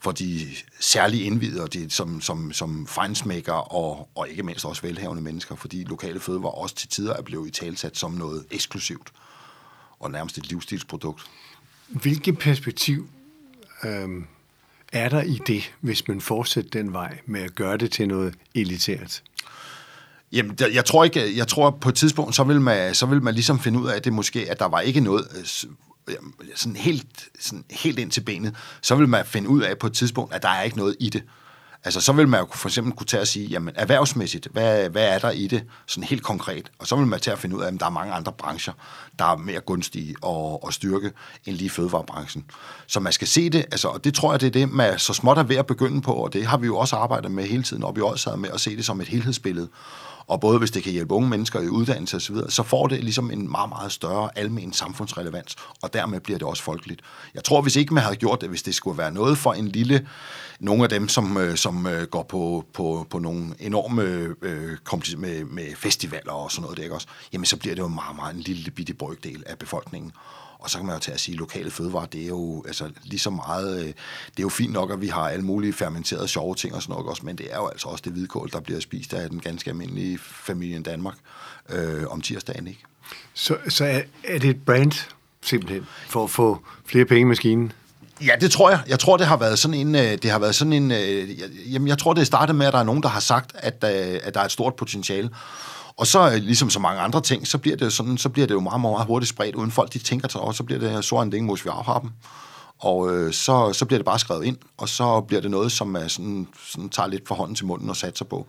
for 0.00 0.12
de 0.12 0.46
særlige 0.80 1.22
indvidere, 1.22 1.66
de, 1.66 1.90
som, 1.90 2.20
som, 2.20 2.52
som 2.52 2.86
fejnsmækker 2.86 3.52
og, 3.52 4.08
og 4.14 4.28
ikke 4.28 4.42
mindst 4.42 4.64
også 4.64 4.82
velhavende 4.82 5.22
mennesker, 5.22 5.54
fordi 5.54 5.84
lokale 5.84 6.20
fødevarer 6.20 6.52
også 6.52 6.74
til 6.74 6.88
tider 6.88 7.14
er 7.14 7.22
blevet 7.22 7.48
i 7.48 7.50
talsat 7.50 7.96
som 7.96 8.12
noget 8.12 8.44
eksklusivt 8.50 9.12
og 10.00 10.10
nærmest 10.10 10.38
et 10.38 10.48
livsstilsprodukt. 10.48 11.22
Hvilket 11.88 12.38
perspektiv 12.38 13.08
øhm, 13.84 14.26
er 14.92 15.08
der 15.08 15.22
i 15.22 15.38
det, 15.46 15.72
hvis 15.80 16.08
man 16.08 16.20
fortsætter 16.20 16.70
den 16.70 16.92
vej 16.92 17.18
med 17.26 17.40
at 17.40 17.54
gøre 17.54 17.76
det 17.76 17.92
til 17.92 18.08
noget 18.08 18.34
elitært? 18.54 19.22
Jamen, 20.32 20.58
jeg 20.74 20.84
tror 20.84 21.04
ikke, 21.04 21.36
jeg 21.36 21.48
tror 21.48 21.70
på 21.70 21.88
et 21.88 21.94
tidspunkt, 21.94 22.34
så 22.34 22.44
vil 22.44 22.60
man, 22.60 22.94
så 22.94 23.06
vil 23.06 23.22
man 23.22 23.34
ligesom 23.34 23.60
finde 23.60 23.78
ud 23.78 23.88
af, 23.88 23.96
at 23.96 24.04
det 24.04 24.12
måske, 24.12 24.50
at 24.50 24.58
der 24.58 24.68
var 24.68 24.80
ikke 24.80 25.00
noget 25.00 25.26
øh, 25.38 25.44
sådan 26.54 26.76
helt, 26.76 27.28
sådan 27.40 27.64
helt 27.70 27.98
ind 27.98 28.10
til 28.10 28.20
benet, 28.20 28.54
så 28.82 28.94
vil 28.94 29.08
man 29.08 29.26
finde 29.26 29.48
ud 29.48 29.62
af 29.62 29.78
på 29.78 29.86
et 29.86 29.92
tidspunkt, 29.92 30.34
at 30.34 30.42
der 30.42 30.48
er 30.48 30.62
ikke 30.62 30.76
noget 30.76 30.96
i 31.00 31.10
det. 31.10 31.22
Altså, 31.84 32.00
så 32.00 32.12
vil 32.12 32.28
man 32.28 32.40
jo 32.40 32.46
for 32.54 32.68
eksempel 32.68 32.92
kunne 32.92 33.06
tage 33.06 33.20
og 33.20 33.26
sige, 33.26 33.46
jamen, 33.46 33.74
erhvervsmæssigt, 33.76 34.48
hvad, 34.52 34.88
hvad 34.88 35.08
er 35.08 35.18
der 35.18 35.30
i 35.30 35.46
det, 35.46 35.64
sådan 35.86 36.04
helt 36.04 36.22
konkret? 36.22 36.70
Og 36.78 36.86
så 36.86 36.96
vil 36.96 37.06
man 37.06 37.20
tage 37.20 37.32
at 37.32 37.38
finde 37.38 37.56
ud 37.56 37.62
af, 37.62 37.66
at 37.66 37.80
der 37.80 37.86
er 37.86 37.90
mange 37.90 38.12
andre 38.12 38.32
brancher, 38.32 38.72
der 39.18 39.24
er 39.24 39.36
mere 39.36 39.60
gunstige 39.60 40.14
og, 40.22 40.64
og 40.64 40.72
styrke 40.72 41.12
end 41.44 41.56
lige 41.56 41.70
fødevarebranchen. 41.70 42.44
Så 42.86 43.00
man 43.00 43.12
skal 43.12 43.28
se 43.28 43.50
det, 43.50 43.60
altså, 43.60 43.88
og 43.88 44.04
det 44.04 44.14
tror 44.14 44.32
jeg, 44.32 44.40
det 44.40 44.46
er 44.46 44.50
det, 44.50 44.70
man 44.70 44.98
så 44.98 45.12
småt 45.12 45.38
er 45.38 45.42
ved 45.42 45.56
at 45.56 45.66
begynde 45.66 46.02
på, 46.02 46.12
og 46.12 46.32
det 46.32 46.46
har 46.46 46.56
vi 46.56 46.66
jo 46.66 46.76
også 46.76 46.96
arbejdet 46.96 47.30
med 47.30 47.44
hele 47.44 47.62
tiden, 47.62 47.82
op 47.82 47.98
i 47.98 48.00
også 48.00 48.36
med 48.36 48.50
at 48.54 48.60
se 48.60 48.76
det 48.76 48.84
som 48.84 49.00
et 49.00 49.08
helhedsbillede. 49.08 49.68
Og 50.28 50.40
både 50.40 50.58
hvis 50.58 50.70
det 50.70 50.82
kan 50.82 50.92
hjælpe 50.92 51.14
unge 51.14 51.28
mennesker 51.28 51.60
i 51.60 51.68
uddannelse 51.68 52.16
osv., 52.16 52.36
så, 52.36 52.46
så 52.48 52.62
får 52.62 52.86
det 52.86 53.04
ligesom 53.04 53.30
en 53.30 53.50
meget, 53.50 53.68
meget 53.68 53.92
større 53.92 54.38
almen 54.38 54.72
samfundsrelevans, 54.72 55.56
og 55.82 55.92
dermed 55.92 56.20
bliver 56.20 56.38
det 56.38 56.48
også 56.48 56.62
folkeligt. 56.62 57.00
Jeg 57.34 57.44
tror, 57.44 57.62
hvis 57.62 57.76
ikke 57.76 57.94
man 57.94 58.02
havde 58.02 58.16
gjort 58.16 58.40
det, 58.40 58.48
hvis 58.48 58.62
det 58.62 58.74
skulle 58.74 58.98
være 58.98 59.12
noget 59.12 59.38
for 59.38 59.52
en 59.52 59.68
lille, 59.68 60.08
nogle 60.60 60.82
af 60.82 60.88
dem, 60.88 61.08
som, 61.08 61.36
øh, 61.36 61.56
som 61.56 61.86
øh, 61.86 62.06
går 62.06 62.22
på, 62.22 62.64
på, 62.72 63.06
på 63.10 63.18
nogle 63.18 63.54
enorme 63.58 64.02
øh, 64.42 64.78
med, 65.18 65.44
med 65.44 65.76
festivaler 65.76 66.32
og 66.32 66.50
sådan 66.50 66.62
noget, 66.62 66.76
det, 66.76 66.82
ikke 66.82 66.94
også? 66.94 67.06
jamen 67.32 67.44
så 67.44 67.56
bliver 67.56 67.74
det 67.74 67.82
jo 67.82 67.88
meget, 67.88 68.16
meget 68.16 68.34
en 68.34 68.40
lille 68.40 68.70
bitte 68.70 68.94
brøkdel 68.94 69.42
af 69.46 69.58
befolkningen. 69.58 70.12
Og 70.58 70.70
så 70.70 70.78
kan 70.78 70.86
man 70.86 70.94
jo 70.94 71.00
tage 71.00 71.14
at 71.14 71.20
sige, 71.20 71.34
at 71.34 71.38
lokale 71.38 71.70
fødevarer, 71.70 72.06
det 72.06 72.22
er 72.22 72.26
jo 72.26 72.64
altså, 72.66 72.90
lige 73.04 73.20
så 73.20 73.30
meget... 73.30 73.80
Øh, 73.80 73.86
det 73.86 74.38
er 74.38 74.42
jo 74.42 74.48
fint 74.48 74.72
nok, 74.72 74.90
at 74.90 75.00
vi 75.00 75.06
har 75.06 75.28
alle 75.28 75.44
mulige 75.44 75.72
fermenterede 75.72 76.28
sjove 76.28 76.54
ting 76.54 76.74
og 76.74 76.82
sådan 76.82 76.92
noget 76.92 77.06
også, 77.06 77.22
men 77.26 77.38
det 77.38 77.46
er 77.50 77.56
jo 77.56 77.66
altså 77.66 77.88
også 77.88 78.02
det 78.04 78.12
hvidkål, 78.12 78.50
der 78.52 78.60
bliver 78.60 78.80
spist 78.80 79.14
af 79.14 79.30
den 79.30 79.40
ganske 79.40 79.70
almindelige 79.70 80.18
familie 80.18 80.78
i 80.78 80.82
Danmark 80.82 81.16
øh, 81.68 82.04
om 82.08 82.20
tirsdagen, 82.20 82.66
ikke? 82.66 82.80
Så, 83.34 83.56
så 83.68 83.84
er, 83.84 84.00
er 84.24 84.38
det 84.38 84.50
et 84.50 84.64
brand, 84.64 84.92
simpelthen, 85.42 85.86
for 86.08 86.24
at 86.24 86.30
få 86.30 86.58
flere 86.86 87.04
penge 87.04 87.20
i 87.20 87.24
maskinen? 87.24 87.72
Ja, 88.24 88.32
det 88.40 88.50
tror 88.50 88.70
jeg. 88.70 88.80
Jeg 88.88 88.98
tror, 88.98 89.16
det 89.16 89.26
har 89.26 89.36
været 89.36 89.58
sådan 89.58 89.74
en... 89.74 89.94
Øh, 89.94 90.18
det 90.22 90.30
har 90.30 90.38
været 90.38 90.54
sådan 90.54 90.72
en 90.72 90.90
jamen, 91.72 91.88
jeg 91.88 91.98
tror, 91.98 92.12
det 92.12 92.26
startede 92.26 92.58
med, 92.58 92.66
at 92.66 92.72
der 92.72 92.78
er 92.78 92.84
nogen, 92.84 93.02
der 93.02 93.08
har 93.08 93.20
sagt, 93.20 93.52
at, 93.54 93.84
at 93.84 94.34
der 94.34 94.40
er 94.40 94.44
et 94.44 94.52
stort 94.52 94.74
potentiale. 94.74 95.30
Og 95.98 96.06
så, 96.06 96.30
øh, 96.30 96.34
ligesom 96.34 96.70
så 96.70 96.78
mange 96.78 97.00
andre 97.00 97.20
ting, 97.20 97.46
så 97.46 97.58
bliver 97.58 97.76
det, 97.76 97.92
sådan, 97.92 98.18
så 98.18 98.28
bliver 98.28 98.46
det 98.46 98.54
jo 98.54 98.60
meget, 98.60 98.80
meget 98.80 99.06
hurtigt 99.06 99.30
spredt, 99.30 99.54
uden 99.54 99.70
folk 99.70 99.92
de 99.92 99.98
tænker 99.98 100.28
sig 100.28 100.40
over, 100.40 100.52
så 100.52 100.64
bliver 100.64 100.78
det 100.78 101.04
så 101.04 101.16
en 101.16 101.30
ding, 101.30 101.50
hvis 101.50 101.64
vi 101.64 101.70
afhar 101.70 101.98
dem. 101.98 102.10
Og 102.78 103.14
øh, 103.14 103.32
så, 103.32 103.72
så 103.72 103.84
bliver 103.86 103.98
det 103.98 104.04
bare 104.04 104.18
skrevet 104.18 104.44
ind, 104.44 104.56
og 104.76 104.88
så 104.88 105.20
bliver 105.20 105.40
det 105.40 105.50
noget, 105.50 105.72
som 105.72 105.96
er 105.96 106.08
sådan, 106.08 106.48
sådan 106.66 106.88
tager 106.88 107.06
lidt 107.06 107.28
for 107.28 107.34
hånden 107.34 107.54
til 107.54 107.66
munden 107.66 107.90
og 107.90 107.96
satser 107.96 108.24
på. 108.24 108.46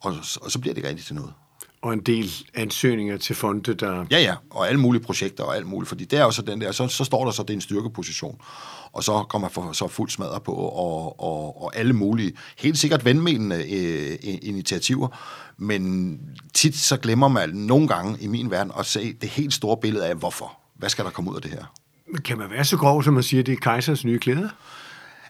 Og, 0.00 0.14
og 0.42 0.50
så 0.50 0.58
bliver 0.58 0.74
det 0.74 0.78
ikke 0.78 0.88
rigtigt 0.88 1.06
til 1.06 1.16
noget. 1.16 1.32
Og 1.82 1.92
en 1.92 2.00
del 2.00 2.30
ansøgninger 2.54 3.16
til 3.16 3.36
fonde, 3.36 3.74
der... 3.74 4.06
Ja, 4.10 4.18
ja, 4.18 4.34
og 4.50 4.68
alle 4.68 4.80
mulige 4.80 5.02
projekter 5.02 5.44
og 5.44 5.56
alt 5.56 5.66
muligt, 5.66 5.88
fordi 5.88 6.04
det 6.04 6.18
er 6.18 6.22
jo 6.22 6.30
så 6.30 6.42
den 6.42 6.60
der, 6.60 6.72
så, 6.72 6.88
så 6.88 7.04
står 7.04 7.24
der 7.24 7.32
så, 7.32 7.42
det 7.42 7.50
er 7.50 7.54
en 7.54 7.60
styrkeposition, 7.60 8.40
og 8.92 9.04
så 9.04 9.22
kommer 9.28 9.48
man 9.48 9.52
for, 9.52 9.72
så 9.72 9.88
fuld 9.88 10.10
smadret 10.10 10.42
på, 10.42 10.52
og, 10.52 11.20
og, 11.20 11.62
og 11.62 11.76
alle 11.76 11.92
mulige, 11.92 12.32
helt 12.58 12.78
sikkert 12.78 13.04
vendmændende 13.04 13.56
øh, 13.56 14.18
initiativer, 14.42 15.08
men 15.56 16.18
tit 16.54 16.76
så 16.76 16.96
glemmer 16.96 17.28
man 17.28 17.50
nogle 17.50 17.88
gange 17.88 18.16
i 18.20 18.26
min 18.26 18.50
verden 18.50 18.72
at 18.78 18.86
se 18.86 19.12
det 19.12 19.28
helt 19.28 19.54
store 19.54 19.76
billede 19.76 20.06
af, 20.06 20.14
hvorfor. 20.14 20.56
Hvad 20.74 20.88
skal 20.88 21.04
der 21.04 21.10
komme 21.10 21.30
ud 21.30 21.36
af 21.36 21.42
det 21.42 21.50
her? 21.50 21.64
Kan 22.24 22.38
man 22.38 22.50
være 22.50 22.64
så 22.64 22.76
grov, 22.76 23.02
som 23.02 23.14
man 23.14 23.22
siger, 23.22 23.42
det 23.42 23.52
er 23.52 23.56
kejsers 23.56 24.04
nye 24.04 24.18
klæder? 24.18 24.48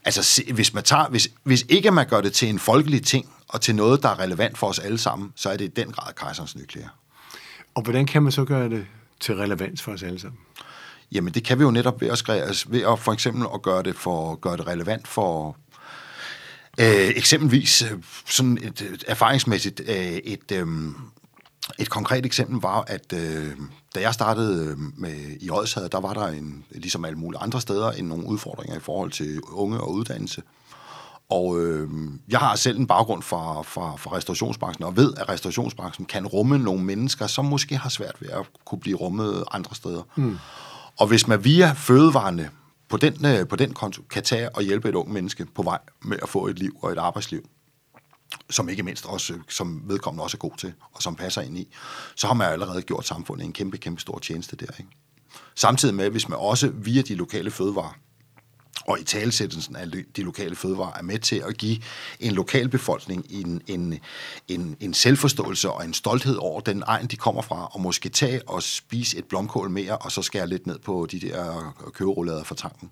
Altså, 0.04 0.42
hvis, 0.54 0.74
man 0.74 0.84
tager, 0.84 1.08
hvis, 1.08 1.28
hvis 1.42 1.66
ikke 1.68 1.90
man 1.90 2.08
gør 2.08 2.20
det 2.20 2.32
til 2.32 2.48
en 2.48 2.58
folkelig 2.58 3.02
ting, 3.02 3.32
og 3.48 3.60
til 3.60 3.74
noget, 3.74 4.02
der 4.02 4.08
er 4.08 4.18
relevant 4.18 4.58
for 4.58 4.66
os 4.66 4.78
alle 4.78 4.98
sammen, 4.98 5.32
så 5.36 5.50
er 5.50 5.56
det 5.56 5.64
i 5.64 5.68
den 5.68 5.92
grad 5.92 6.12
kejserens 6.14 6.56
nye 6.56 6.66
klæder. 6.66 6.88
Og 7.74 7.82
hvordan 7.82 8.06
kan 8.06 8.22
man 8.22 8.32
så 8.32 8.44
gøre 8.44 8.68
det 8.68 8.86
til 9.20 9.34
relevans 9.34 9.82
for 9.82 9.92
os 9.92 10.02
alle 10.02 10.18
sammen? 10.18 10.38
Jamen, 11.12 11.34
det 11.34 11.44
kan 11.44 11.58
vi 11.58 11.62
jo 11.62 11.70
netop 11.70 12.00
ved 12.00 12.08
at, 12.08 12.18
skrive, 12.18 12.42
altså, 12.42 12.66
ved 12.68 12.82
at 12.82 12.98
for 12.98 13.12
eksempel 13.12 13.46
at 13.54 13.62
gøre 13.62 13.82
det, 13.82 13.96
for, 13.96 14.34
gøre 14.34 14.56
det 14.56 14.66
relevant 14.66 15.08
for, 15.08 15.56
Øh, 16.80 17.08
eksempelvis 17.08 17.82
øh, 17.82 17.90
sådan 18.26 18.58
et, 18.62 18.80
et 18.80 19.04
erfaringsmæssigt 19.06 19.80
øh, 19.88 19.96
et, 19.96 20.52
øh, 20.52 20.66
et 21.78 21.90
konkret 21.90 22.26
eksempel 22.26 22.60
var, 22.60 22.84
at 22.86 23.12
øh, 23.12 23.56
da 23.94 24.00
jeg 24.00 24.14
startede 24.14 24.64
øh, 24.64 24.78
med, 24.96 25.36
i 25.40 25.50
Odshavet, 25.50 25.92
der 25.92 26.00
var 26.00 26.14
der 26.14 26.26
en, 26.26 26.64
ligesom 26.70 27.04
alle 27.04 27.18
mulige 27.18 27.40
andre 27.40 27.60
steder 27.60 27.90
en 27.90 28.04
nogle 28.04 28.26
udfordringer 28.26 28.76
i 28.76 28.80
forhold 28.80 29.10
til 29.10 29.40
unge 29.52 29.80
og 29.80 29.92
uddannelse. 29.92 30.42
Og 31.30 31.60
øh, 31.60 31.88
jeg 32.28 32.38
har 32.38 32.56
selv 32.56 32.78
en 32.78 32.86
baggrund 32.86 33.22
fra, 33.22 33.62
fra, 33.62 33.96
fra 33.96 34.16
restaurationsbranchen, 34.16 34.84
og 34.84 34.96
ved, 34.96 35.14
at 35.16 35.28
restaurationsbranchen 35.28 36.06
kan 36.06 36.26
rumme 36.26 36.58
nogle 36.58 36.84
mennesker, 36.84 37.26
som 37.26 37.44
måske 37.44 37.76
har 37.76 37.88
svært 37.88 38.16
ved 38.20 38.28
at 38.28 38.46
kunne 38.64 38.80
blive 38.80 38.96
rummet 38.96 39.44
andre 39.50 39.74
steder. 39.74 40.02
Mm. 40.16 40.38
Og 40.98 41.06
hvis 41.06 41.26
man 41.28 41.44
via 41.44 41.72
fødevarene 41.72 42.50
på 42.88 42.96
den, 42.96 43.26
øh, 43.26 43.48
på 43.48 43.56
den 43.56 43.74
konto 43.74 44.02
kan 44.10 44.22
tage 44.22 44.56
og 44.56 44.62
hjælpe 44.62 44.88
et 44.88 44.94
ung 44.94 45.12
menneske 45.12 45.46
på 45.54 45.62
vej 45.62 45.78
med 46.02 46.16
at 46.22 46.28
få 46.28 46.46
et 46.46 46.58
liv 46.58 46.78
og 46.82 46.92
et 46.92 46.98
arbejdsliv, 46.98 47.42
som 48.50 48.68
ikke 48.68 48.82
mindst 48.82 49.06
også, 49.06 49.38
som 49.48 49.82
vedkommende 49.84 50.24
også 50.24 50.36
er 50.36 50.38
god 50.38 50.56
til, 50.58 50.72
og 50.92 51.02
som 51.02 51.16
passer 51.16 51.40
ind 51.40 51.58
i, 51.58 51.68
så 52.14 52.26
har 52.26 52.34
man 52.34 52.52
allerede 52.52 52.82
gjort 52.82 53.06
samfundet 53.06 53.44
en 53.44 53.52
kæmpe, 53.52 53.78
kæmpe 53.78 54.00
stor 54.00 54.18
tjeneste 54.18 54.56
der. 54.56 54.72
Ikke? 54.78 54.90
Samtidig 55.54 55.94
med, 55.94 56.10
hvis 56.10 56.28
man 56.28 56.38
også 56.38 56.68
via 56.74 57.02
de 57.02 57.14
lokale 57.14 57.50
fødevarer 57.50 57.94
og 58.86 59.00
i 59.00 59.04
talsættelsen 59.04 59.76
af 59.76 59.90
de 60.16 60.22
lokale 60.22 60.56
fødevarer 60.56 60.98
er 60.98 61.02
med 61.02 61.18
til 61.18 61.42
at 61.48 61.56
give 61.56 61.78
en 62.20 62.32
lokal 62.32 62.68
befolkning 62.68 63.26
en, 63.30 63.62
en, 63.66 63.98
en, 64.48 64.76
en 64.80 64.94
selvforståelse 64.94 65.70
og 65.70 65.84
en 65.84 65.94
stolthed 65.94 66.36
over 66.36 66.60
den 66.60 66.82
egen, 66.86 67.06
de 67.06 67.16
kommer 67.16 67.42
fra, 67.42 67.66
og 67.72 67.80
måske 67.80 68.08
tage 68.08 68.48
og 68.48 68.62
spise 68.62 69.18
et 69.18 69.24
blomkål 69.24 69.70
mere, 69.70 69.98
og 69.98 70.12
så 70.12 70.22
skære 70.22 70.46
lidt 70.46 70.66
ned 70.66 70.78
på 70.78 71.06
de 71.10 71.20
der 71.20 71.74
køberullader 71.94 72.44
fra 72.44 72.54
tanken. 72.54 72.90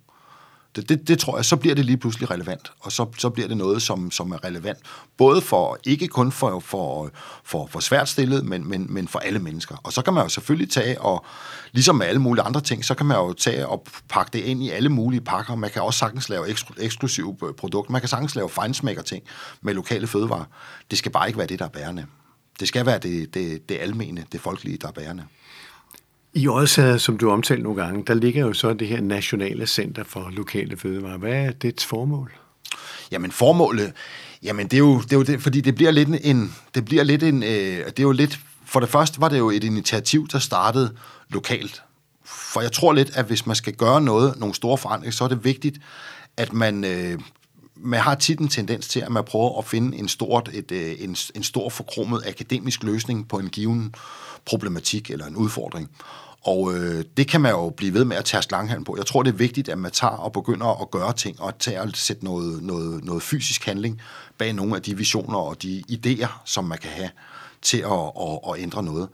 Det, 0.79 0.89
det, 0.89 1.09
det 1.09 1.19
tror 1.19 1.37
jeg, 1.37 1.45
så 1.45 1.57
bliver 1.57 1.75
det 1.75 1.85
lige 1.85 1.97
pludselig 1.97 2.31
relevant, 2.31 2.73
og 2.81 2.93
så, 2.93 3.07
så 3.19 3.31
bliver 3.31 3.49
det 3.49 3.57
noget, 3.57 3.83
som, 3.83 4.11
som 4.11 4.33
er 4.33 4.45
relevant, 4.45 4.79
både 5.17 5.41
for, 5.41 5.79
ikke 5.85 6.09
kun 6.09 6.33
for, 6.33 6.61
for, 6.61 7.11
for, 7.45 7.67
for 7.67 7.81
svært 7.81 8.09
stillet, 8.09 8.45
men, 8.45 8.69
men, 8.69 8.87
men 8.89 9.09
for 9.09 9.19
alle 9.19 9.39
mennesker. 9.39 9.77
Og 9.83 9.93
så 9.93 10.03
kan 10.03 10.15
man 10.15 10.23
jo 10.23 10.29
selvfølgelig 10.29 10.71
tage, 10.71 11.01
og 11.01 11.25
ligesom 11.73 11.97
med 11.97 12.07
alle 12.07 12.21
mulige 12.21 12.45
andre 12.45 12.61
ting, 12.61 12.85
så 12.85 12.95
kan 12.95 13.07
man 13.07 13.17
jo 13.17 13.33
tage 13.33 13.67
og 13.67 13.87
pakke 14.09 14.31
det 14.33 14.45
ind 14.45 14.63
i 14.63 14.71
alle 14.71 14.89
mulige 14.89 15.21
pakker. 15.21 15.55
Man 15.55 15.71
kan 15.71 15.83
også 15.83 15.99
sagtens 15.99 16.29
lave 16.29 16.47
eksklusive 16.79 17.37
øh, 17.43 17.55
produkter. 17.55 17.93
Man 17.93 18.01
kan 18.01 18.09
sagtens 18.09 18.35
lave 18.35 18.49
fejnsmækker 18.49 19.03
ting 19.03 19.25
med 19.61 19.75
lokale 19.75 20.07
fødevarer. 20.07 20.45
Det 20.91 20.99
skal 20.99 21.13
bare 21.13 21.27
ikke 21.27 21.39
være 21.39 21.47
det, 21.47 21.59
der 21.59 21.65
er 21.65 21.69
bærende. 21.69 22.07
Det 22.61 22.69
skal 22.69 22.87
være 22.87 22.99
det, 22.99 23.35
det, 23.35 23.69
det 23.69 23.79
almene, 23.81 24.25
det 24.33 24.41
folkelige, 24.41 24.77
der 24.77 24.89
er 24.89 24.93
bærende. 24.93 25.25
I 26.39 26.49
Odsherred, 26.49 26.99
som 26.99 27.19
du 27.19 27.31
omtalte 27.31 27.63
nogle 27.63 27.83
gange, 27.83 28.05
der 28.07 28.15
ligger 28.15 28.47
jo 28.47 28.53
så 28.53 28.73
det 28.73 28.89
her 28.89 29.01
nationale 29.01 29.67
center 29.67 30.05
for 30.05 30.31
lokale 30.33 30.77
fødevarer. 30.77 31.19
Hvad 31.19 31.33
er 31.33 31.51
dets 31.51 31.85
formål? 31.85 32.33
Jamen 33.13 33.33
formålet, 33.33 33.93
jamen 34.43 34.67
det 34.67 34.75
er 34.75 34.79
jo 34.79 35.01
det, 35.01 35.13
er 35.13 35.17
jo 35.17 35.23
det 35.23 35.43
fordi 35.43 35.61
det 35.61 35.75
bliver 35.75 35.91
lidt 35.91 36.09
en, 36.23 36.55
det 36.75 36.85
bliver 36.85 37.05
lidt 37.05 37.23
en, 37.23 37.43
øh, 37.43 37.51
det 37.87 37.99
er 37.99 38.03
jo 38.03 38.13
lidt, 38.13 38.39
for 38.65 38.81
det 38.81 38.89
første 38.89 39.21
var 39.21 39.29
det 39.29 39.39
jo 39.39 39.51
et 39.51 39.65
initiativ, 39.65 40.29
der 40.29 40.39
startede 40.39 40.95
lokalt. 41.29 41.83
For 42.25 42.61
jeg 42.61 42.73
tror 42.73 42.93
lidt, 42.93 43.17
at 43.17 43.25
hvis 43.25 43.47
man 43.47 43.57
skal 43.57 43.73
gøre 43.73 44.01
noget, 44.01 44.39
nogle 44.39 44.55
store 44.55 44.79
forandringer, 44.79 45.13
så 45.13 45.25
er 45.25 45.29
det 45.29 45.45
vigtigt, 45.45 45.79
at 46.37 46.53
man, 46.53 46.85
øh, 46.85 47.19
man 47.77 48.01
har 48.01 48.15
tit 48.15 48.39
en 48.39 48.49
tendens 48.49 48.89
til, 48.89 49.01
at 49.01 49.13
man 49.13 49.25
prøver 49.25 49.59
at 49.59 49.65
finde 49.65 49.99
en, 49.99 50.09
stort, 50.09 50.51
et, 50.53 50.73
øh, 50.73 50.95
en, 50.99 51.17
en 51.35 51.43
stor 51.43 51.69
forkromet 51.69 52.23
akademisk 52.27 52.83
løsning 52.83 53.29
på 53.29 53.39
en 53.39 53.49
given 53.49 53.95
problematik 54.45 55.11
eller 55.11 55.27
en 55.27 55.37
udfordring. 55.37 55.91
Og 56.45 56.75
øh, 56.75 57.05
det 57.17 57.29
kan 57.29 57.41
man 57.41 57.53
jo 57.53 57.71
blive 57.71 57.95
ved 57.95 58.05
med 58.05 58.17
at 58.17 58.25
tage 58.25 58.43
langhand 58.51 58.85
på. 58.85 58.97
Jeg 58.97 59.07
tror, 59.07 59.23
det 59.23 59.33
er 59.33 59.37
vigtigt, 59.37 59.69
at 59.69 59.79
man 59.79 59.91
tager 59.91 60.13
og 60.13 60.33
begynder 60.33 60.83
at 60.83 60.91
gøre 60.91 61.13
ting, 61.13 61.41
og 61.41 61.59
tager 61.59 61.83
og 61.83 61.91
sætte 61.95 62.25
noget, 62.25 62.63
noget, 62.63 63.05
noget 63.05 63.23
fysisk 63.23 63.67
handling 63.67 64.01
bag 64.39 64.53
nogle 64.53 64.77
af 64.77 64.83
de 64.83 64.97
visioner 64.97 65.39
og 65.39 65.63
de 65.63 65.83
idéer, 65.91 66.29
som 66.45 66.65
man 66.65 66.79
kan 66.79 66.91
have 66.91 67.11
til 67.63 67.79
at, 67.79 68.13
at, 68.21 68.39
at 68.51 68.63
ændre 68.63 68.83
noget. 68.83 69.09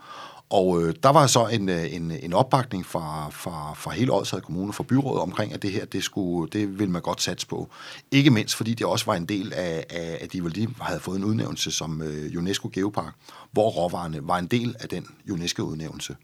Og 0.51 0.83
øh, 0.83 0.95
der 1.03 1.09
var 1.09 1.27
så 1.27 1.47
en, 1.47 1.69
øh, 1.69 1.95
en, 1.95 2.11
en 2.11 2.33
opbakning 2.33 2.87
fra, 2.87 3.31
fra, 3.31 3.75
fra 3.75 3.91
hele 3.91 4.13
Odsherred 4.13 4.43
Kommune, 4.43 4.73
fra 4.73 4.85
byrådet 4.85 5.23
omkring, 5.23 5.53
at 5.53 5.63
det 5.63 5.73
her, 5.73 5.85
det, 5.85 6.05
skulle, 6.05 6.51
det 6.51 6.79
ville 6.79 6.91
man 6.91 7.03
godt 7.03 7.23
satse 7.23 7.47
på. 7.47 7.69
Ikke 8.11 8.31
mindst, 8.31 8.55
fordi 8.55 8.75
det 8.75 8.87
også 8.87 9.07
var 9.07 9.15
en 9.15 9.27
del 9.27 9.53
af, 9.53 9.85
af 9.91 10.19
at 10.21 10.33
de 10.33 10.49
lige 10.49 10.69
havde 10.81 11.01
fået 11.01 11.19
en 11.19 11.25
udnævnelse 11.25 11.71
som 11.71 12.03
øh, 12.03 12.39
UNESCO 12.39 12.71
Geopark, 12.73 13.15
hvor 13.53 13.71
råvarerne 13.71 14.19
var 14.23 14.39
en 14.39 14.47
del 14.47 14.77
af 14.81 14.89
den 14.89 15.07
UNESCO-udnævnelse. 15.31 16.17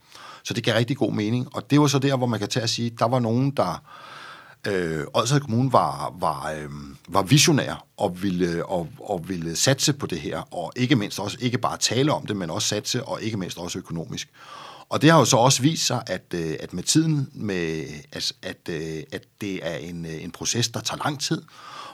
Så 0.45 0.55
det 0.55 0.65
gav 0.65 0.75
rigtig 0.75 0.97
god 0.97 1.13
mening. 1.13 1.57
Og 1.57 1.71
det 1.71 1.81
var 1.81 1.87
så 1.87 1.99
der, 1.99 2.17
hvor 2.17 2.27
man 2.27 2.39
kan 2.39 2.49
tage 2.49 2.63
at 2.63 2.71
sige, 2.71 2.91
der 2.99 3.09
var 3.09 3.19
nogen, 3.19 3.51
der... 3.51 3.83
Øh, 4.67 5.05
Odsherred 5.15 5.41
Kommune 5.41 5.73
var, 5.73 6.15
var, 6.19 6.51
øh, 6.51 6.71
var 7.09 7.23
visionær 7.23 7.85
og 7.97 8.23
ville, 8.23 8.67
og, 8.67 8.89
og 8.99 9.29
ville 9.29 9.57
satse 9.57 9.93
på 9.93 10.07
det 10.07 10.21
her, 10.21 10.55
og 10.55 10.73
ikke 10.77 10.97
mindst 10.97 11.21
også 11.21 11.37
ikke 11.41 11.59
bare 11.59 11.77
tale 11.77 12.13
om 12.13 12.27
det, 12.27 12.37
men 12.37 12.51
også 12.51 12.69
satse, 12.69 13.05
og 13.05 13.23
ikke 13.23 13.37
mindst 13.37 13.59
også 13.59 13.79
økonomisk. 13.79 14.29
Og 14.89 15.03
det 15.03 15.11
har 15.11 15.19
jo 15.19 15.25
så 15.25 15.37
også 15.37 15.63
vist 15.63 15.87
sig, 15.87 16.03
at, 16.07 16.35
øh, 16.35 16.57
at 16.61 16.73
med 16.73 16.83
tiden, 16.83 17.31
med, 17.33 17.85
at, 18.13 18.33
at, 18.43 18.69
øh, 18.69 19.03
at 19.13 19.23
det 19.41 19.61
er 19.63 19.77
en, 19.77 20.07
øh, 20.07 20.25
en 20.25 20.31
proces, 20.31 20.69
der 20.69 20.81
tager 20.81 21.05
lang 21.05 21.21
tid, 21.21 21.43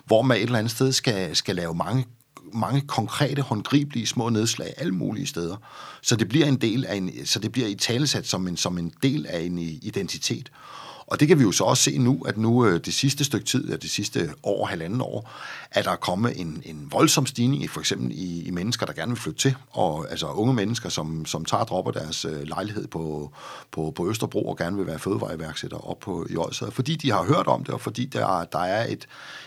hvor 0.04 0.22
man 0.22 0.36
et 0.36 0.42
eller 0.42 0.58
andet 0.58 0.72
sted 0.72 0.92
skal, 0.92 1.36
skal 1.36 1.56
lave 1.56 1.75
mange 1.75 2.06
mange 2.52 2.80
konkrete, 2.80 3.43
håndgribelige 3.43 4.06
små 4.06 4.28
nedslag 4.28 4.75
alle 4.76 4.93
mulige 4.93 5.26
steder. 5.26 5.56
Så 6.02 6.17
det 6.17 6.28
bliver 6.28 6.47
en 6.47 6.56
del 6.56 6.85
af 6.85 6.97
en, 6.97 7.11
så 7.25 7.39
det 7.39 7.52
bliver 7.52 7.69
i 7.69 7.75
talesat 7.75 8.26
som 8.26 8.49
en, 8.49 8.56
som 8.56 8.78
en 8.78 8.93
del 9.02 9.26
af 9.26 9.41
en 9.41 9.59
identitet. 9.59 10.50
Og 11.06 11.21
det 11.21 11.28
kan 11.28 11.39
vi 11.39 11.43
jo 11.43 11.52
så 11.52 11.65
også 11.65 11.82
se 11.82 11.99
nu, 11.99 12.23
at 12.26 12.39
nu 12.39 12.67
øh, 12.67 12.80
det 12.85 12.95
sidste 12.95 13.25
stykke 13.25 13.47
tid, 13.47 13.78
det 13.78 13.91
sidste 13.91 14.35
år, 14.43 14.67
halvanden 14.67 15.00
år, 15.00 15.30
at 15.71 15.85
der 15.85 15.91
er 15.91 15.97
kommet 15.97 16.41
en, 16.41 16.63
en 16.65 16.89
voldsom 16.91 17.26
stigning 17.26 17.63
i 17.63 17.67
for 17.67 17.80
eksempel 17.80 18.13
i, 18.13 18.43
i 18.43 18.50
mennesker, 18.50 18.87
der 18.87 18.93
gerne 18.93 19.13
vil 19.13 19.21
flytte 19.21 19.41
til, 19.41 19.56
og 19.71 20.11
altså 20.11 20.26
unge 20.26 20.54
mennesker, 20.54 20.89
som, 20.89 21.26
som 21.26 21.45
tager 21.45 21.65
dropper 21.65 21.93
deres 21.93 22.25
øh, 22.25 22.43
lejlighed 22.43 22.87
på, 22.87 23.32
på, 23.71 23.93
på 23.97 24.11
Østerbro 24.11 24.49
og 24.49 24.56
gerne 24.56 24.76
vil 24.76 24.87
være 24.87 24.99
fødevareværksætter 24.99 25.89
op 25.89 25.99
på 25.99 26.26
i 26.30 26.37
Odsad, 26.37 26.71
fordi 26.71 26.97
de 26.97 27.11
har 27.11 27.25
hørt 27.25 27.47
om 27.47 27.65
det, 27.65 27.75
og 27.75 27.80
fordi 27.80 28.04
der, 28.04 28.45
der 28.45 28.59
er 28.59 28.93
et, 28.93 29.06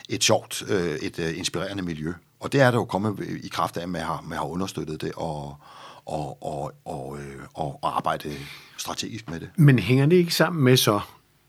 et 0.09 0.23
sjovt, 0.23 0.63
øh, 0.67 0.95
et 0.95 1.19
øh, 1.19 1.37
inspirerende 1.37 1.83
miljø. 1.83 2.13
Og 2.39 2.51
det 2.51 2.61
er 2.61 2.71
der 2.71 2.77
jo 2.77 2.85
kommet 2.85 3.39
i 3.43 3.47
kraft 3.47 3.77
af, 3.77 3.81
at 3.81 3.89
man 3.89 4.01
har, 4.01 4.21
man 4.27 4.37
har 4.37 4.45
understøttet 4.45 5.01
det 5.01 5.11
og, 5.15 5.57
og, 6.05 6.43
og, 6.43 6.71
og, 6.85 7.17
øh, 7.19 7.35
og, 7.53 7.79
og 7.81 7.97
arbejde 7.97 8.35
strategisk 8.77 9.29
med 9.29 9.39
det. 9.39 9.49
Men 9.55 9.79
hænger 9.79 10.05
det 10.05 10.15
ikke 10.15 10.35
sammen 10.35 10.63
med 10.63 10.77
så, 10.77 10.99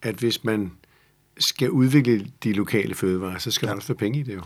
at 0.02 0.14
hvis 0.14 0.44
man 0.44 0.72
skal 1.38 1.70
udvikle 1.70 2.26
de 2.44 2.52
lokale 2.52 2.94
fødevarer, 2.94 3.38
så 3.38 3.50
skal 3.50 3.66
ja. 3.66 3.70
der 3.70 3.76
også 3.76 3.88
være 3.88 3.98
penge 3.98 4.18
i 4.18 4.22
det 4.22 4.34
jo? 4.34 4.42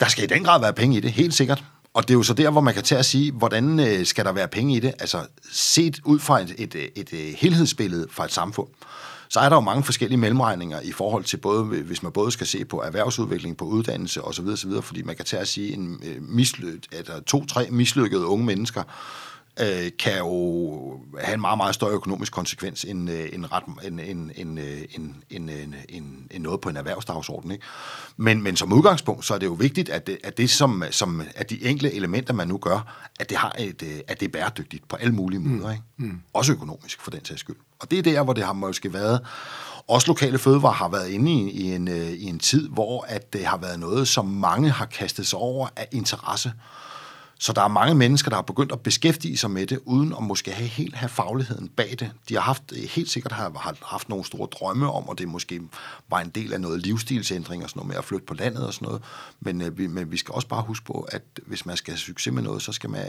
Der 0.00 0.06
skal 0.08 0.24
i 0.24 0.26
den 0.26 0.44
grad 0.44 0.60
være 0.60 0.72
penge 0.72 0.96
i 0.96 1.00
det, 1.00 1.12
helt 1.12 1.34
sikkert. 1.34 1.64
Og 1.94 2.02
det 2.02 2.10
er 2.10 2.14
jo 2.14 2.22
så 2.22 2.34
der, 2.34 2.50
hvor 2.50 2.60
man 2.60 2.74
kan 2.74 2.82
tage 2.82 2.98
at 2.98 3.04
sige, 3.04 3.32
hvordan 3.32 3.80
øh, 3.80 4.06
skal 4.06 4.24
der 4.24 4.32
være 4.32 4.48
penge 4.48 4.76
i 4.76 4.80
det? 4.80 4.94
Altså 4.98 5.26
set 5.52 6.00
ud 6.04 6.18
fra 6.18 6.40
et, 6.40 6.54
et, 6.58 6.74
et, 6.74 7.12
et 7.12 7.36
helhedsbillede 7.36 8.06
fra 8.10 8.24
et 8.24 8.32
samfund. 8.32 8.68
Øh, 8.68 9.15
så 9.28 9.40
er 9.40 9.48
der 9.48 9.56
jo 9.56 9.60
mange 9.60 9.84
forskellige 9.84 10.18
mellemregninger 10.18 10.80
i 10.80 10.92
forhold 10.92 11.24
til 11.24 11.36
både, 11.36 11.64
hvis 11.64 12.02
man 12.02 12.12
både 12.12 12.30
skal 12.30 12.46
se 12.46 12.64
på 12.64 12.82
erhvervsudvikling, 12.82 13.56
på 13.56 13.64
uddannelse 13.64 14.22
osv., 14.22 14.46
osv. 14.46 14.72
fordi 14.82 15.02
man 15.02 15.16
kan 15.16 15.24
tage 15.24 15.40
at 15.40 15.48
sige, 15.48 15.72
en 15.72 16.00
øh, 16.04 16.22
at 16.92 17.24
to-tre 17.26 17.66
mislykkede 17.70 18.26
unge 18.26 18.44
mennesker, 18.44 18.82
øh, 19.60 19.90
kan 19.98 20.18
jo 20.18 21.00
have 21.20 21.34
en 21.34 21.40
meget, 21.40 21.56
meget 21.58 21.74
større 21.74 21.92
økonomisk 21.92 22.32
konsekvens 22.32 22.84
end, 22.84 23.10
øh, 23.10 23.28
end, 23.32 23.44
ret, 23.52 23.62
end, 23.84 24.00
end, 24.00 24.30
end, 24.36 24.60
øh, 24.60 24.80
end, 24.90 25.14
end, 25.30 25.50
end, 25.50 25.74
end, 25.88 26.06
end 26.30 26.42
noget 26.42 26.60
på 26.60 26.68
en 26.68 26.76
erhvervsdagsorden. 26.76 27.50
Ikke? 27.50 27.64
Men, 28.16 28.42
men 28.42 28.56
som 28.56 28.72
udgangspunkt, 28.72 29.24
så 29.24 29.34
er 29.34 29.38
det 29.38 29.46
jo 29.46 29.52
vigtigt, 29.52 29.88
at 29.88 30.06
det, 30.06 30.18
at 30.24 30.38
det 30.38 30.50
som, 30.50 30.84
som 30.90 31.22
at 31.34 31.50
de 31.50 31.64
enkle 31.64 31.92
elementer, 31.92 32.34
man 32.34 32.48
nu 32.48 32.58
gør, 32.58 33.08
at 33.20 33.30
det, 33.30 33.38
har 33.38 33.52
et, 33.58 33.82
øh, 33.82 33.98
at 34.08 34.20
det 34.20 34.26
er 34.26 34.32
bæredygtigt 34.32 34.88
på 34.88 34.96
alle 34.96 35.14
mulige 35.14 35.40
måder. 35.40 35.70
Ikke? 35.70 35.84
Mm. 35.96 36.20
Også 36.32 36.52
økonomisk, 36.52 37.00
for 37.00 37.10
den 37.10 37.24
sags 37.24 37.40
skyld. 37.40 37.56
Og 37.80 37.90
det 37.90 37.98
er 37.98 38.02
der, 38.02 38.22
hvor 38.22 38.32
det 38.32 38.44
har 38.44 38.52
måske 38.52 38.92
været 38.92 39.20
også 39.88 40.06
lokale 40.08 40.38
fødevarer 40.38 40.72
har 40.72 40.88
været 40.88 41.08
inde 41.08 41.32
i, 41.32 41.50
i, 41.50 41.74
en, 41.74 41.88
i 41.88 42.24
en 42.24 42.38
tid, 42.38 42.68
hvor 42.68 43.04
at 43.08 43.32
det 43.32 43.44
har 43.44 43.56
været 43.56 43.80
noget, 43.80 44.08
som 44.08 44.26
mange 44.26 44.70
har 44.70 44.86
kastet 44.86 45.26
sig 45.26 45.38
over 45.38 45.68
af 45.76 45.88
interesse. 45.92 46.52
Så 47.38 47.52
der 47.52 47.62
er 47.62 47.68
mange 47.68 47.94
mennesker, 47.94 48.28
der 48.28 48.36
har 48.36 48.42
begyndt 48.42 48.72
at 48.72 48.80
beskæftige 48.80 49.36
sig 49.36 49.50
med 49.50 49.66
det, 49.66 49.80
uden 49.84 50.14
at 50.18 50.22
måske 50.22 50.50
have 50.50 50.68
helt 50.68 50.94
have 50.94 51.08
fagligheden 51.08 51.68
bag 51.68 51.96
det. 52.00 52.12
De 52.28 52.34
har 52.34 52.40
haft, 52.40 52.62
helt 52.90 53.10
sikkert 53.10 53.32
har 53.32 53.76
haft 53.82 54.08
nogle 54.08 54.24
store 54.24 54.46
drømme 54.46 54.92
om, 54.92 55.08
og 55.08 55.18
det 55.18 55.28
måske 55.28 55.60
var 56.08 56.20
en 56.20 56.30
del 56.30 56.52
af 56.52 56.60
noget 56.60 56.82
livsstilsændring 56.82 57.64
og 57.64 57.70
sådan 57.70 57.80
noget 57.80 57.88
med 57.88 57.96
at 57.96 58.04
flytte 58.04 58.26
på 58.26 58.34
landet 58.34 58.66
og 58.66 58.74
sådan 58.74 58.86
noget. 58.86 59.02
Men, 59.40 59.62
øh, 59.62 59.78
vi, 59.78 59.86
men 59.86 60.12
vi 60.12 60.16
skal 60.16 60.34
også 60.34 60.48
bare 60.48 60.62
huske 60.62 60.84
på, 60.84 61.08
at 61.12 61.22
hvis 61.46 61.66
man 61.66 61.76
skal 61.76 61.92
have 61.92 61.98
succes 61.98 62.32
med 62.32 62.42
noget, 62.42 62.62
så 62.62 62.72
skal 62.72 62.90
man, 62.90 63.02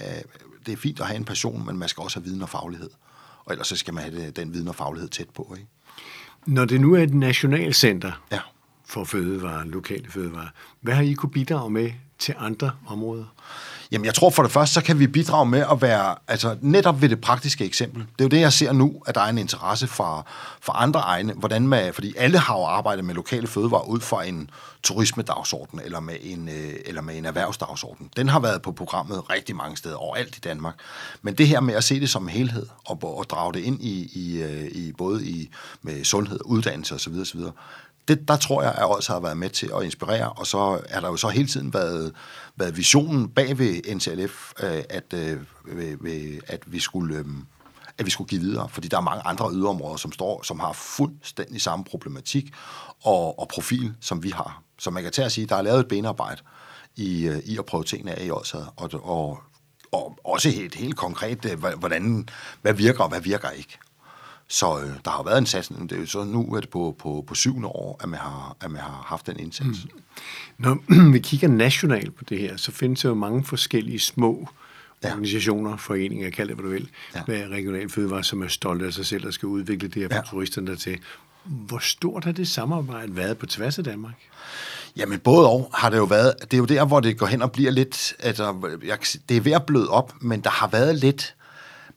det 0.65 0.71
er 0.71 0.77
fint 0.77 0.99
at 0.99 1.07
have 1.07 1.17
en 1.17 1.25
passion, 1.25 1.65
men 1.65 1.77
man 1.77 1.89
skal 1.89 2.01
også 2.01 2.19
have 2.19 2.25
viden 2.25 2.41
og 2.41 2.49
faglighed. 2.49 2.89
Og 3.45 3.51
ellers 3.51 3.67
så 3.67 3.75
skal 3.75 3.93
man 3.93 4.03
have 4.03 4.29
den 4.29 4.53
viden 4.53 4.67
og 4.67 4.75
faglighed 4.75 5.09
tæt 5.09 5.29
på. 5.29 5.55
Ikke? 5.57 5.69
Når 6.45 6.65
det 6.65 6.81
nu 6.81 6.93
er 6.93 7.03
et 7.03 7.13
nationalcenter 7.13 8.11
ja. 8.31 8.39
for 8.85 9.03
fødevarer, 9.03 9.65
lokale 9.65 10.11
fødevarer, 10.11 10.49
hvad 10.81 10.93
har 10.93 11.01
I 11.01 11.13
kunne 11.13 11.31
bidrage 11.31 11.69
med 11.69 11.91
til 12.19 12.35
andre 12.37 12.71
områder? 12.87 13.25
Jamen, 13.91 14.05
jeg 14.05 14.13
tror 14.13 14.29
for 14.29 14.43
det 14.43 14.51
første, 14.51 14.73
så 14.73 14.81
kan 14.81 14.99
vi 14.99 15.07
bidrage 15.07 15.45
med 15.45 15.63
at 15.71 15.81
være, 15.81 16.15
altså 16.27 16.57
netop 16.61 17.01
ved 17.01 17.09
det 17.09 17.21
praktiske 17.21 17.65
eksempel. 17.65 18.01
Det 18.01 18.21
er 18.21 18.23
jo 18.23 18.29
det, 18.29 18.39
jeg 18.39 18.53
ser 18.53 18.71
nu, 18.71 19.01
at 19.05 19.15
der 19.15 19.21
er 19.21 19.29
en 19.29 19.37
interesse 19.37 19.87
for, 19.87 20.27
for 20.61 20.73
andre 20.73 20.99
egne, 20.99 21.33
hvordan 21.33 21.67
man, 21.67 21.93
fordi 21.93 22.13
alle 22.17 22.37
har 22.37 22.57
jo 22.57 22.63
arbejdet 22.63 23.05
med 23.05 23.15
lokale 23.15 23.47
fødevarer 23.47 23.87
ud 23.87 23.99
fra 23.99 24.23
en 24.23 24.49
turismedagsorden 24.83 25.79
eller 25.85 25.99
med 25.99 26.15
en, 26.21 26.49
øh, 26.49 26.73
eller 26.85 27.01
med 27.01 27.17
en 27.17 27.25
erhvervsdagsorden. 27.25 28.09
Den 28.15 28.29
har 28.29 28.39
været 28.39 28.61
på 28.61 28.71
programmet 28.71 29.29
rigtig 29.29 29.55
mange 29.55 29.77
steder 29.77 29.95
overalt 29.95 30.37
i 30.37 30.39
Danmark. 30.39 30.75
Men 31.21 31.33
det 31.33 31.47
her 31.47 31.59
med 31.59 31.73
at 31.73 31.83
se 31.83 31.99
det 31.99 32.09
som 32.09 32.23
en 32.23 32.29
helhed 32.29 32.65
og, 32.85 33.17
og 33.17 33.29
drage 33.29 33.53
det 33.53 33.59
ind 33.59 33.81
i, 33.81 34.11
i, 34.13 34.41
øh, 34.41 34.65
i 34.71 34.91
både 34.97 35.25
i, 35.25 35.49
med 35.81 36.03
sundhed, 36.03 36.39
uddannelse 36.45 36.95
osv., 36.95 37.13
osv., 37.21 37.39
det, 38.07 38.27
der 38.27 38.37
tror 38.37 38.63
jeg, 38.63 38.75
at 38.77 38.83
også 38.83 39.13
har 39.13 39.19
været 39.19 39.37
med 39.37 39.49
til 39.49 39.71
at 39.75 39.83
inspirere, 39.83 40.29
og 40.29 40.47
så 40.47 40.81
er 40.89 40.99
der 40.99 41.07
jo 41.07 41.17
så 41.17 41.27
hele 41.27 41.47
tiden 41.47 41.73
været, 41.73 42.13
været 42.55 42.77
visionen 42.77 43.29
bag 43.29 43.57
ved 43.57 43.95
NCLF, 43.95 44.53
øh, 44.63 44.83
at, 44.89 45.13
øh, 45.13 45.37
ved, 45.65 45.97
ved, 46.01 46.39
at 46.47 46.61
vi 46.65 46.79
skulle... 46.79 47.17
Øh, 47.17 47.25
at 47.99 48.05
vi 48.05 48.11
skulle 48.11 48.27
give 48.27 48.41
videre, 48.41 48.69
fordi 48.69 48.87
der 48.87 48.97
er 48.97 49.01
mange 49.01 49.21
andre 49.25 49.49
yderområder, 49.53 49.97
som 49.97 50.11
står, 50.11 50.43
som 50.43 50.59
har 50.59 50.73
fuldstændig 50.73 51.61
samme 51.61 51.85
problematik 51.85 52.53
og, 53.03 53.39
og 53.39 53.47
profil, 53.47 53.93
som 54.01 54.23
vi 54.23 54.29
har. 54.29 54.61
Så 54.79 54.89
man 54.89 55.03
kan 55.03 55.11
tage 55.11 55.25
at 55.25 55.31
sige, 55.31 55.43
at 55.43 55.49
der 55.49 55.55
er 55.55 55.61
lavet 55.61 55.79
et 55.79 55.87
benarbejde 55.87 56.41
i, 56.95 57.27
øh, 57.27 57.39
i 57.39 57.57
at 57.57 57.65
prøve 57.65 57.83
tingene 57.83 58.11
af 58.19 58.25
i 58.25 58.29
også, 58.29 58.65
og, 58.75 58.89
og, 58.93 59.39
og 59.91 60.17
også 60.23 60.49
helt, 60.49 60.75
helt 60.75 60.95
konkret, 60.95 61.45
øh, 61.45 61.59
hvordan, 61.79 62.29
hvad 62.61 62.73
virker 62.73 63.03
og 63.03 63.09
hvad 63.09 63.21
virker 63.21 63.49
ikke. 63.49 63.77
Så 64.49 64.79
øh, 64.79 64.89
der 65.05 65.11
har 65.11 65.23
været 65.23 65.37
en 65.37 65.45
satsning, 65.45 65.89
det 65.89 65.95
er 65.95 65.99
jo 65.99 66.05
så 66.05 66.23
nu 66.23 66.55
er 66.55 66.59
det 66.59 66.69
på, 66.69 66.95
på, 66.99 67.23
på 67.27 67.35
syvende 67.35 67.67
år, 67.67 67.99
at 68.03 68.09
man 68.09 68.19
har, 68.19 68.57
at 68.61 68.71
man 68.71 68.81
har 68.81 69.03
haft 69.05 69.27
den 69.27 69.39
indsats. 69.39 69.85
Mm. 69.85 70.01
Når 70.57 70.77
vi 71.13 71.19
kigger 71.19 71.47
nationalt 71.47 72.15
på 72.15 72.23
det 72.23 72.39
her, 72.39 72.57
så 72.57 72.71
findes 72.71 73.01
der 73.01 73.09
jo 73.09 73.15
mange 73.15 73.43
forskellige 73.43 73.99
små 73.99 74.47
ja. 75.03 75.11
organisationer, 75.11 75.77
foreninger, 75.77 76.29
kald 76.29 76.47
det 76.47 76.55
hvad 76.55 76.63
du 76.65 76.71
vil, 76.71 76.89
ja. 77.15 77.21
med 77.27 77.49
regional 77.49 77.89
fødevare, 77.89 78.23
som 78.23 78.41
er 78.41 78.47
stolte 78.47 78.85
af 78.85 78.93
sig 78.93 79.05
selv 79.05 79.27
og 79.27 79.33
skal 79.33 79.47
udvikle 79.47 79.87
det 79.87 80.01
her 80.01 80.09
for 80.09 80.15
ja. 80.15 80.21
turisterne 80.21 80.75
til. 80.75 80.99
Hvor 81.43 81.79
stort 81.79 82.23
har 82.23 82.31
det 82.31 82.47
samarbejde 82.47 83.15
været 83.15 83.37
på 83.37 83.45
tværs 83.45 83.77
af 83.77 83.83
Danmark? 83.83 84.15
Jamen 84.97 85.19
både 85.19 85.47
og 85.47 85.71
har 85.73 85.89
det 85.89 85.97
jo 85.97 86.03
været. 86.03 86.33
Det 86.41 86.53
er 86.53 86.57
jo 86.57 86.65
der, 86.65 86.85
hvor 86.85 86.99
det 86.99 87.17
går 87.17 87.25
hen 87.25 87.41
og 87.41 87.51
bliver 87.51 87.71
lidt... 87.71 88.13
Altså, 88.19 88.77
jeg, 88.85 88.97
det 89.29 89.37
er 89.37 89.41
ved 89.41 89.51
at 89.51 89.65
bløde 89.65 89.89
op, 89.89 90.13
men 90.21 90.41
der 90.41 90.49
har 90.49 90.67
været 90.67 90.95
lidt 90.95 91.35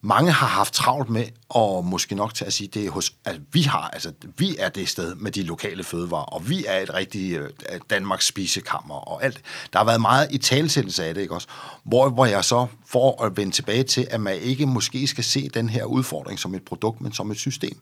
mange 0.03 0.31
har 0.31 0.47
haft 0.47 0.73
travlt 0.73 1.09
med, 1.09 1.25
og 1.49 1.85
måske 1.85 2.15
nok 2.15 2.33
til 2.33 2.45
at 2.45 2.53
sige, 2.53 2.67
det 2.73 2.85
er 2.85 2.91
hos, 2.91 3.13
at 3.25 3.39
vi 3.51 3.61
har, 3.61 3.89
altså 3.93 4.11
vi 4.37 4.55
er 4.59 4.69
det 4.69 4.89
sted 4.89 5.15
med 5.15 5.31
de 5.31 5.43
lokale 5.43 5.83
fødevarer, 5.83 6.23
og 6.23 6.49
vi 6.49 6.65
er 6.67 6.79
et 6.79 6.93
rigtigt 6.93 7.39
øh, 7.39 7.49
Danmarks 7.89 8.25
spisekammer 8.25 8.95
og 8.95 9.23
alt. 9.23 9.41
Der 9.73 9.79
har 9.79 9.85
været 9.85 10.01
meget 10.01 10.27
i 10.31 10.37
talsættelse 10.37 11.05
af 11.05 11.13
det, 11.13 11.21
ikke 11.21 11.33
også? 11.33 11.47
Hvor, 11.83 12.09
hvor 12.09 12.25
jeg 12.25 12.45
så 12.45 12.67
får 12.85 13.23
at 13.23 13.37
vende 13.37 13.51
tilbage 13.51 13.83
til, 13.83 14.07
at 14.11 14.21
man 14.21 14.35
ikke 14.35 14.65
måske 14.65 15.07
skal 15.07 15.23
se 15.23 15.49
den 15.49 15.69
her 15.69 15.85
udfordring 15.85 16.39
som 16.39 16.55
et 16.55 16.65
produkt, 16.65 17.01
men 17.01 17.13
som 17.13 17.31
et 17.31 17.37
system. 17.37 17.77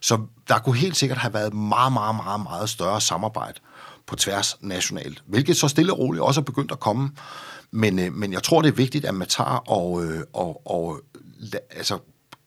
Så 0.00 0.18
der 0.48 0.58
kunne 0.58 0.76
helt 0.76 0.96
sikkert 0.96 1.18
have 1.18 1.34
været 1.34 1.54
meget, 1.54 1.92
meget, 1.92 2.16
meget, 2.16 2.42
meget 2.42 2.68
større 2.68 3.00
samarbejde 3.00 3.60
på 4.06 4.16
tværs 4.16 4.56
nationalt, 4.60 5.22
hvilket 5.26 5.56
så 5.56 5.68
stille 5.68 5.92
og 5.92 5.98
roligt 5.98 6.22
også 6.22 6.40
er 6.40 6.44
begyndt 6.44 6.72
at 6.72 6.80
komme. 6.80 7.10
Men, 7.70 7.98
øh, 7.98 8.12
men 8.12 8.32
jeg 8.32 8.42
tror, 8.42 8.62
det 8.62 8.68
er 8.68 8.72
vigtigt, 8.72 9.04
at 9.04 9.14
man 9.14 9.28
tager 9.28 9.70
og, 9.70 10.04
øh, 10.04 10.20
og, 10.32 10.66
og 10.66 11.00
altså, 11.70 11.98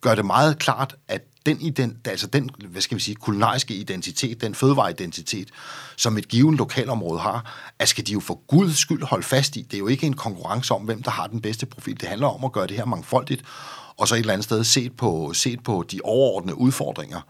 gør 0.02 0.16
det 0.16 0.26
meget 0.26 0.60
klart, 0.60 0.96
at 1.08 1.22
den, 1.46 1.62
ident, 1.62 2.08
altså 2.08 2.28
den 2.28 2.50
hvad 2.70 2.82
skal 2.82 2.98
vi 2.98 3.02
sige, 3.02 3.16
kulinariske 3.16 3.74
identitet, 3.74 4.42
den 4.42 4.56
fødevareidentitet, 4.56 5.50
som 5.96 6.18
et 6.18 6.28
givet 6.28 6.58
lokalområde 6.58 7.20
har, 7.20 7.72
at 7.80 7.88
skal 7.88 8.08
de 8.08 8.12
jo 8.12 8.20
for 8.20 8.42
guds 8.48 8.78
skyld 8.78 9.04
holde 9.04 9.24
fast 9.24 9.56
i. 9.56 9.62
Det 9.62 9.74
er 9.74 9.80
jo 9.80 9.88
ikke 9.88 10.08
en 10.08 10.14
konkurrence 10.14 10.74
om, 10.74 10.82
hvem 10.82 11.04
der 11.04 11.12
har 11.12 11.28
den 11.28 11.42
bedste 11.42 11.66
profil. 11.66 12.00
Det 12.00 12.10
handler 12.10 12.28
om 12.28 12.46
at 12.46 12.52
gøre 12.52 12.68
det 12.68 12.78
her 12.78 12.86
mangfoldigt, 12.86 13.44
og 13.98 14.08
så 14.08 14.16
et 14.16 14.20
eller 14.20 14.34
andet 14.34 14.44
sted 14.44 14.64
set 14.64 14.98
på, 14.98 15.34
set 15.34 15.64
på 15.64 15.86
de 15.92 16.00
overordnede 16.04 16.58
udfordringer, 16.58 17.22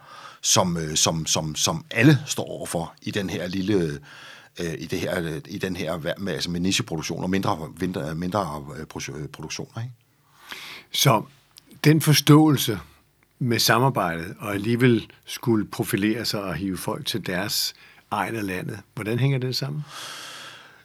som, 0.41 0.77
øh, 0.77 0.95
som, 0.95 1.25
som, 1.25 1.55
som 1.55 1.85
alle 1.91 2.19
står 2.25 2.43
overfor 2.43 2.93
i 3.01 3.11
den 3.11 3.29
her 3.29 3.47
lille 3.47 3.99
øh, 4.59 4.73
i, 4.79 4.85
det 4.85 4.99
her, 4.99 5.39
i 5.47 5.57
den 5.57 5.75
her 5.75 6.15
med, 6.17 6.33
altså 6.33 6.49
med 6.49 6.59
nicheproduktion 6.59 7.23
og 7.23 7.29
mindre, 7.29 7.69
mindre, 7.79 8.15
mindre 8.15 8.65
øh, 8.79 9.27
produktioner. 9.27 9.81
Ikke? 9.83 9.93
Så 10.91 11.23
den 11.83 12.01
forståelse 12.01 12.79
med 13.39 13.59
samarbejdet, 13.59 14.35
og 14.39 14.53
alligevel 14.53 15.11
skulle 15.25 15.67
profilere 15.67 16.25
sig 16.25 16.43
og 16.43 16.55
hive 16.55 16.77
folk 16.77 17.05
til 17.05 17.27
deres 17.27 17.73
egen 18.11 18.35
af 18.35 18.47
landet, 18.47 18.79
hvordan 18.95 19.19
hænger 19.19 19.37
det 19.37 19.55
sammen? 19.55 19.83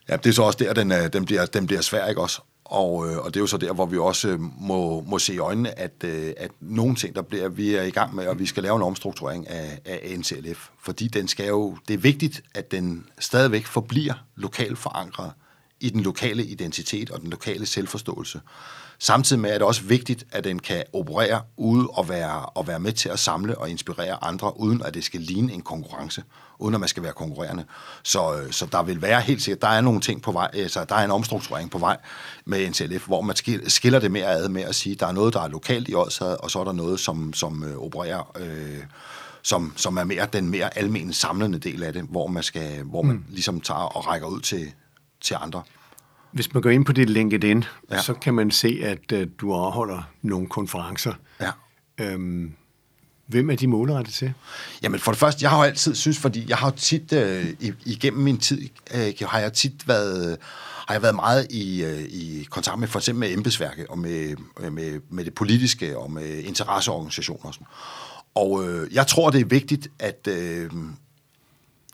Ja, 0.09 0.17
det 0.17 0.27
er 0.27 0.33
så 0.33 0.43
også 0.43 0.59
der, 0.59 0.73
den, 0.73 0.93
øh, 0.93 1.13
den, 1.13 1.25
bliver, 1.25 1.47
den 1.47 1.67
bliver 1.67 1.81
svær, 1.81 2.07
ikke 2.07 2.21
også? 2.21 2.41
Og, 2.65 3.11
øh, 3.11 3.19
og 3.19 3.35
det 3.35 3.37
er 3.37 3.41
jo 3.41 3.47
så 3.47 3.57
der, 3.57 3.73
hvor 3.73 3.87
vi 3.87 3.99
også 3.99 4.29
øh, 4.29 4.41
må, 4.41 5.01
må 5.01 5.19
se 5.19 5.35
i 5.35 5.39
øjnene, 5.39 5.79
at, 5.79 5.93
øh, 6.05 6.33
at 6.37 6.51
nogle 6.61 6.95
ting, 6.95 7.15
der 7.15 7.23
bliver, 7.23 7.49
vi 7.49 7.75
er 7.75 7.83
i 7.83 7.91
gang 7.91 8.15
med, 8.15 8.27
og 8.27 8.39
vi 8.39 8.47
skal 8.47 8.63
lave 8.63 8.77
en 8.77 8.83
omstrukturering 8.83 9.49
af, 9.49 9.79
af 9.85 10.15
NCLF, 10.19 10.69
fordi 10.83 11.09
den 11.09 11.29
skal 11.29 11.47
jo, 11.47 11.77
det 11.89 11.95
er 11.95 11.99
vigtigt, 11.99 12.43
at 12.55 12.71
den 12.71 13.07
stadigvæk 13.19 13.67
forbliver 13.67 14.15
lokalt 14.37 14.79
forankret 14.79 15.33
i 15.81 15.91
den 15.91 16.01
lokale 16.01 16.45
identitet 16.45 17.11
og 17.11 17.21
den 17.21 17.31
lokale 17.31 17.67
selvforståelse. 17.67 18.41
Samtidig 19.03 19.41
med 19.41 19.51
er 19.51 19.55
det 19.55 19.63
også 19.63 19.83
vigtigt, 19.83 20.27
at 20.33 20.45
den 20.45 20.59
kan 20.59 20.85
operere 20.93 21.43
ude 21.57 21.89
og 21.89 22.09
være, 22.09 22.47
og 22.47 22.67
være 22.67 22.81
med 22.81 22.93
til 22.93 23.09
at 23.09 23.19
samle 23.19 23.59
og 23.59 23.71
inspirere 23.71 24.25
andre, 24.25 24.61
uden 24.61 24.83
at 24.83 24.95
det 24.95 25.05
skal 25.05 25.21
ligne 25.21 25.53
en 25.53 25.63
konkurrence, 25.63 26.25
uden 26.59 26.75
at 26.75 26.81
man 26.81 26.89
skal 26.89 27.03
være 27.03 27.13
konkurrerende. 27.13 27.65
Så, 28.03 28.37
øh, 28.37 28.53
så 28.53 28.67
der 28.67 28.83
vil 28.83 29.03
være 29.03 29.21
helt 29.21 29.43
sikkert, 29.43 29.63
der 29.63 29.69
er 29.69 29.81
nogle 29.81 30.01
ting 30.01 30.23
på 30.23 30.33
vej, 30.33 30.51
altså 30.55 30.85
der 30.85 30.95
er 30.95 31.05
en 31.05 31.11
omstrukturering 31.11 31.71
på 31.71 31.79
vej 31.79 31.97
med 32.45 32.71
NTLF, 32.71 33.07
hvor 33.07 33.21
man 33.21 33.37
skiller 33.67 33.99
det 33.99 34.11
mere 34.11 34.27
ad 34.27 34.49
med 34.49 34.63
at 34.63 34.75
sige, 34.75 34.95
der 34.95 35.07
er 35.07 35.13
noget, 35.13 35.35
der 35.35 35.41
er 35.41 35.49
lokalt 35.49 35.89
i 35.89 35.95
Odsad, 35.95 36.37
og 36.41 36.51
så 36.51 36.61
er 36.61 36.65
der 36.65 36.73
noget, 36.73 37.01
som, 37.01 37.33
som 37.33 37.65
øh, 37.65 37.79
opererer... 37.79 38.33
Øh, 38.41 38.83
som, 39.43 39.73
som 39.77 39.97
er 39.97 40.05
mere 40.05 40.27
den 40.33 40.49
mere 40.49 40.79
almindelige 40.79 41.15
samlende 41.15 41.59
del 41.59 41.83
af 41.83 41.93
det, 41.93 42.03
hvor 42.03 42.27
man, 42.27 42.43
skal, 42.43 42.83
hvor 42.83 43.03
man 43.03 43.17
mm. 43.17 43.25
ligesom 43.29 43.61
tager 43.61 43.81
og 43.81 44.07
rækker 44.07 44.29
ud 44.29 44.41
til, 44.41 44.73
til 45.21 45.37
andre. 45.41 45.63
Hvis 46.33 46.55
man 46.55 46.63
går 46.63 46.71
ind 46.71 46.85
på 46.85 46.93
dit 46.93 47.11
LinkedIn, 47.11 47.65
ja. 47.91 48.03
så 48.03 48.15
kan 48.15 48.35
man 48.35 48.51
se, 48.51 48.81
at 48.83 49.13
uh, 49.13 49.23
du 49.41 49.53
afholder 49.53 50.03
nogle 50.23 50.47
konferencer. 50.47 51.15
Ja. 51.41 51.51
Øhm, 52.01 52.53
hvem 53.31 53.51
er 53.51 53.57
de 53.57 53.67
målrettet 53.67 54.15
til? 54.15 54.33
Jamen 54.83 55.01
for 55.01 55.13
det 55.13 55.19
første, 55.19 55.43
jeg 55.43 55.51
har 55.51 55.57
jo 55.57 55.63
altid 55.63 55.95
synes, 55.95 56.19
fordi 56.19 56.45
jeg 56.49 56.57
har 56.57 56.71
tit, 56.71 57.13
øh, 57.13 57.47
igennem 57.87 58.23
min 58.23 58.39
tid, 58.39 58.69
øh, 58.95 59.13
har 59.29 59.39
jeg 59.39 59.53
tit 59.53 59.89
været, 59.89 60.39
har 60.87 60.95
jeg 60.95 61.03
været 61.03 61.15
meget 61.15 61.47
i, 61.51 61.85
øh, 61.85 62.03
i 62.03 62.47
kontakt 62.51 62.79
med 62.79 62.89
for 62.89 62.99
eksempel 62.99 63.21
med 63.21 63.37
embedsværket 63.37 63.87
og 63.87 63.99
med, 63.99 64.37
med, 64.71 65.01
med 65.11 65.25
det 65.25 65.35
politiske 65.35 65.99
og 65.99 66.11
med 66.11 66.39
interesseorganisationer 66.39 67.45
og 67.45 67.55
sådan. 67.55 67.67
Og 68.35 68.69
øh, 68.69 68.95
jeg 68.95 69.07
tror, 69.07 69.31
det 69.31 69.41
er 69.41 69.45
vigtigt, 69.45 69.89
at 69.99 70.29
øh, 70.29 70.71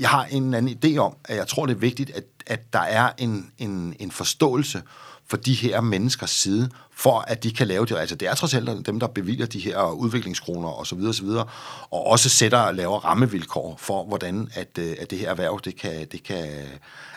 jeg 0.01 0.09
har 0.09 0.25
en 0.25 0.55
anden 0.55 0.79
idé 0.85 0.97
om, 0.97 1.17
at 1.25 1.37
jeg 1.37 1.49
tror, 1.49 1.67
det 1.67 1.75
er 1.75 1.79
vigtigt, 1.79 2.11
at, 2.11 2.25
at 2.47 2.73
der 2.73 2.81
er 2.81 3.11
en, 3.19 3.51
en, 3.59 3.97
en 3.99 4.11
forståelse 4.11 4.83
for 5.29 5.37
de 5.37 5.55
her 5.55 5.81
menneskers 5.81 6.31
side, 6.31 6.71
for 6.93 7.19
at 7.19 7.43
de 7.43 7.53
kan 7.53 7.67
lave 7.67 7.87
det. 7.87 7.97
Altså 7.97 8.17
det 8.17 8.29
er 8.29 8.35
trods 8.35 8.55
alt 8.55 8.87
dem, 8.87 9.01
der 9.01 9.07
bevilger 9.07 9.47
de 9.47 9.59
her 9.59 9.91
udviklingskroner 9.91 10.69
osv. 10.69 10.81
Og, 10.81 10.87
så 10.87 10.95
videre, 10.95 11.11
og, 11.11 11.15
så 11.15 11.23
videre, 11.25 11.47
og 11.91 12.07
også 12.07 12.29
sætter 12.29 12.59
og 12.59 12.75
laver 12.75 12.99
rammevilkår 12.99 13.77
for, 13.79 14.05
hvordan 14.05 14.49
at, 14.55 14.79
øh, 14.79 14.97
at 14.99 15.11
det 15.11 15.19
her 15.19 15.31
erhverv, 15.31 15.61
det 15.65 15.77
kan, 15.77 16.07
det 16.13 16.23
kan, 16.23 16.49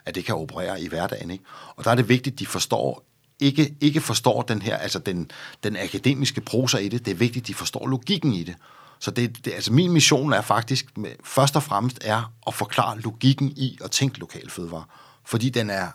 at 0.05 0.15
det 0.15 0.25
kan 0.25 0.35
operere 0.35 0.81
i 0.81 0.87
hverdagen. 0.87 1.31
Ikke? 1.31 1.43
Og 1.75 1.83
der 1.83 1.91
er 1.91 1.95
det 1.95 2.09
vigtigt, 2.09 2.33
at 2.33 2.39
de 2.39 2.45
forstår 2.45 3.05
ikke, 3.39 3.75
ikke 3.81 4.01
forstår 4.01 4.41
den 4.41 4.61
her, 4.61 4.77
altså 4.77 4.99
den, 4.99 5.31
den 5.63 5.77
akademiske 5.77 6.41
prosa 6.41 6.77
i 6.77 6.89
det. 6.89 7.05
Det 7.05 7.11
er 7.11 7.15
vigtigt, 7.15 7.43
at 7.43 7.47
de 7.47 7.53
forstår 7.53 7.87
logikken 7.87 8.33
i 8.33 8.43
det. 8.43 8.55
Så 8.99 9.11
det, 9.11 9.45
det, 9.45 9.51
altså 9.53 9.73
min 9.73 9.91
mission 9.91 10.33
er 10.33 10.41
faktisk, 10.41 10.97
med, 10.97 11.11
først 11.23 11.55
og 11.55 11.63
fremmest 11.63 11.99
er 12.01 12.33
at 12.47 12.53
forklare 12.53 12.99
logikken 12.99 13.53
i 13.55 13.77
at 13.83 13.91
tænke 13.91 14.19
lokal 14.19 14.49
fødevare. 14.49 14.83
Fordi 15.25 15.49
den 15.49 15.69
er 15.69 15.87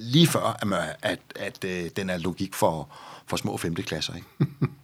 lige 0.00 0.26
før, 0.26 0.58
at, 0.62 0.72
at, 1.02 1.18
at, 1.36 1.64
at 1.64 1.84
øh, 1.84 1.90
den 1.96 2.10
er 2.10 2.18
logik 2.18 2.54
for, 2.54 2.88
for 3.26 3.36
små 3.36 3.56
5. 3.56 3.74
klasser. 3.74 4.14
Ikke? 4.14 4.26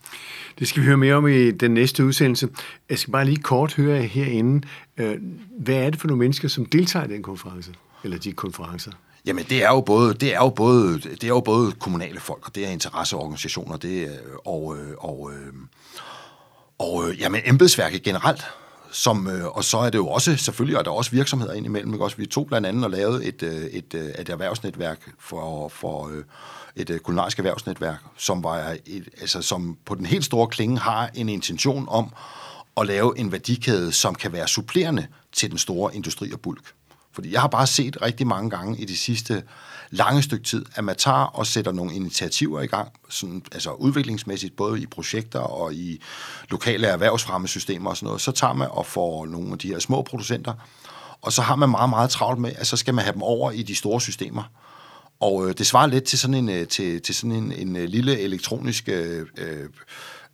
det 0.59 0.69
skal 0.69 0.83
vi 0.83 0.87
høre 0.87 0.97
mere 0.97 1.15
om 1.15 1.27
i 1.27 1.51
den 1.51 1.75
næste 1.75 2.05
udsendelse. 2.05 2.49
Jeg 2.91 2.99
skal 2.99 3.13
bare 3.13 3.25
lige 3.25 3.43
kort 3.43 3.75
høre 3.75 4.03
herinde, 4.03 4.67
øh, 4.97 5.19
hvad 5.59 5.75
er 5.75 5.91
det 5.91 6.01
for 6.01 6.09
nogle 6.09 6.19
mennesker, 6.19 6.49
som 6.49 6.67
deltager 6.67 7.05
i 7.05 7.09
den 7.09 7.23
konference? 7.23 7.75
Eller 8.05 8.19
de 8.19 8.33
konferencer? 8.33 8.93
Jamen, 9.27 9.45
det 9.45 9.65
er 9.65 9.69
jo 9.69 9.81
både, 9.81 10.15
det 10.15 10.35
er 10.35 10.39
jo 10.39 10.51
både, 10.51 10.99
det 10.99 11.25
er 11.25 11.29
jo 11.29 11.41
både 11.41 11.73
kommunale 11.73 12.21
folk, 12.21 12.47
og 12.47 12.55
det 12.55 12.67
er 12.67 12.71
interesseorganisationer, 12.71 13.77
det 13.77 14.03
er, 14.03 14.19
og, 14.45 14.77
øh, 14.79 14.95
og, 14.99 15.33
øh, 15.33 15.53
og 16.79 17.09
øh, 17.09 17.21
jamen, 17.21 17.41
embedsværket 17.45 18.03
generelt, 18.03 18.45
som, 18.93 19.29
øh, 19.29 19.47
og 19.47 19.65
så 19.65 19.79
er 19.79 19.91
det 19.91 19.99
jo 19.99 20.09
også, 20.09 20.37
selvfølgelig 20.37 20.77
er 20.77 20.83
der 20.83 20.91
også 20.91 21.11
virksomheder 21.11 21.53
indimellem, 21.53 21.93
ikke? 21.93 22.05
Også, 22.05 22.17
vi 22.17 22.27
tog 22.27 22.47
blandt 22.47 22.67
andet 22.67 22.85
og 22.85 22.91
lavede 22.91 23.25
et, 23.25 23.43
øh, 23.43 23.65
et, 23.65 23.95
øh, 23.95 24.09
et 24.19 24.29
erhvervsnetværk 24.29 25.11
for, 25.19 25.69
for 25.69 26.09
øh, 26.09 26.25
et 26.77 26.91
øh, 26.91 26.99
kulinarisk 26.99 27.39
erhvervsnetværk, 27.39 27.99
som, 28.17 28.45
var 28.45 28.77
et, 28.87 29.09
altså, 29.21 29.43
som 29.43 29.79
på 29.85 29.95
den 29.95 30.07
helt 30.07 30.25
store 30.25 30.49
klinge 30.49 30.79
har 30.79 31.11
en 31.15 31.29
intention 31.29 31.87
om 31.89 32.13
at 32.77 32.87
lave 32.87 33.19
en 33.19 33.33
værdikæde, 33.33 33.93
som 33.93 34.15
kan 34.15 34.33
være 34.33 34.49
supplerende 34.49 35.07
til 35.33 35.51
den 35.51 35.59
store 35.59 35.95
industri 35.95 36.33
og 36.33 36.41
bulk. 36.41 36.73
Fordi 37.13 37.33
jeg 37.33 37.41
har 37.41 37.49
bare 37.49 37.67
set 37.67 38.03
rigtig 38.03 38.27
mange 38.27 38.51
gange 38.51 38.79
i 38.79 38.85
de 38.85 38.97
sidste 38.97 39.43
lange 39.91 40.23
stykke 40.23 40.45
tid, 40.45 40.65
at 40.75 40.85
man 40.85 40.97
tager 40.97 41.25
og 41.25 41.47
sætter 41.47 41.73
nogle 41.73 41.95
initiativer 41.95 42.61
i 42.61 42.67
gang, 42.67 42.93
sådan, 43.09 43.43
altså 43.53 43.73
udviklingsmæssigt, 43.73 44.57
både 44.57 44.83
i 44.83 44.87
projekter 44.87 45.41
og 45.41 45.75
i 45.75 46.03
lokale 46.51 46.87
erhvervsfremmesystemer 46.87 47.91
og 47.91 47.97
sådan 47.97 48.07
noget, 48.07 48.21
så 48.21 48.33
tager 48.33 48.53
man 48.53 48.69
og 48.71 48.87
får 48.87 49.27
nogle 49.27 49.53
af 49.53 49.59
de 49.59 49.69
her 49.69 49.79
små 49.79 50.03
producenter, 50.03 50.55
og 51.23 51.33
så 51.33 51.43
har 51.43 51.57
man 51.57 51.71
meget, 51.71 51.91
meget 51.91 52.11
travlt 52.11 52.41
med, 52.41 52.53
at 52.57 52.67
så 52.67 52.77
skal 52.77 52.95
man 52.95 53.05
have 53.05 53.13
dem 53.13 53.23
over 53.23 53.51
i 53.51 53.63
de 53.63 53.75
store 53.75 54.01
systemer. 54.01 54.43
Og 55.21 55.49
øh, 55.49 55.55
det 55.59 55.67
svarer 55.67 55.87
lidt 55.87 56.05
til 56.05 56.19
sådan 56.19 56.35
en, 56.35 56.49
øh, 56.49 56.67
til, 56.69 57.03
til 57.03 57.15
sådan 57.15 57.33
en, 57.33 57.53
en 57.53 57.77
øh, 57.77 57.89
lille 57.89 58.19
elektronisk 58.21 58.89
øh, 58.89 59.27
øh 59.37 59.69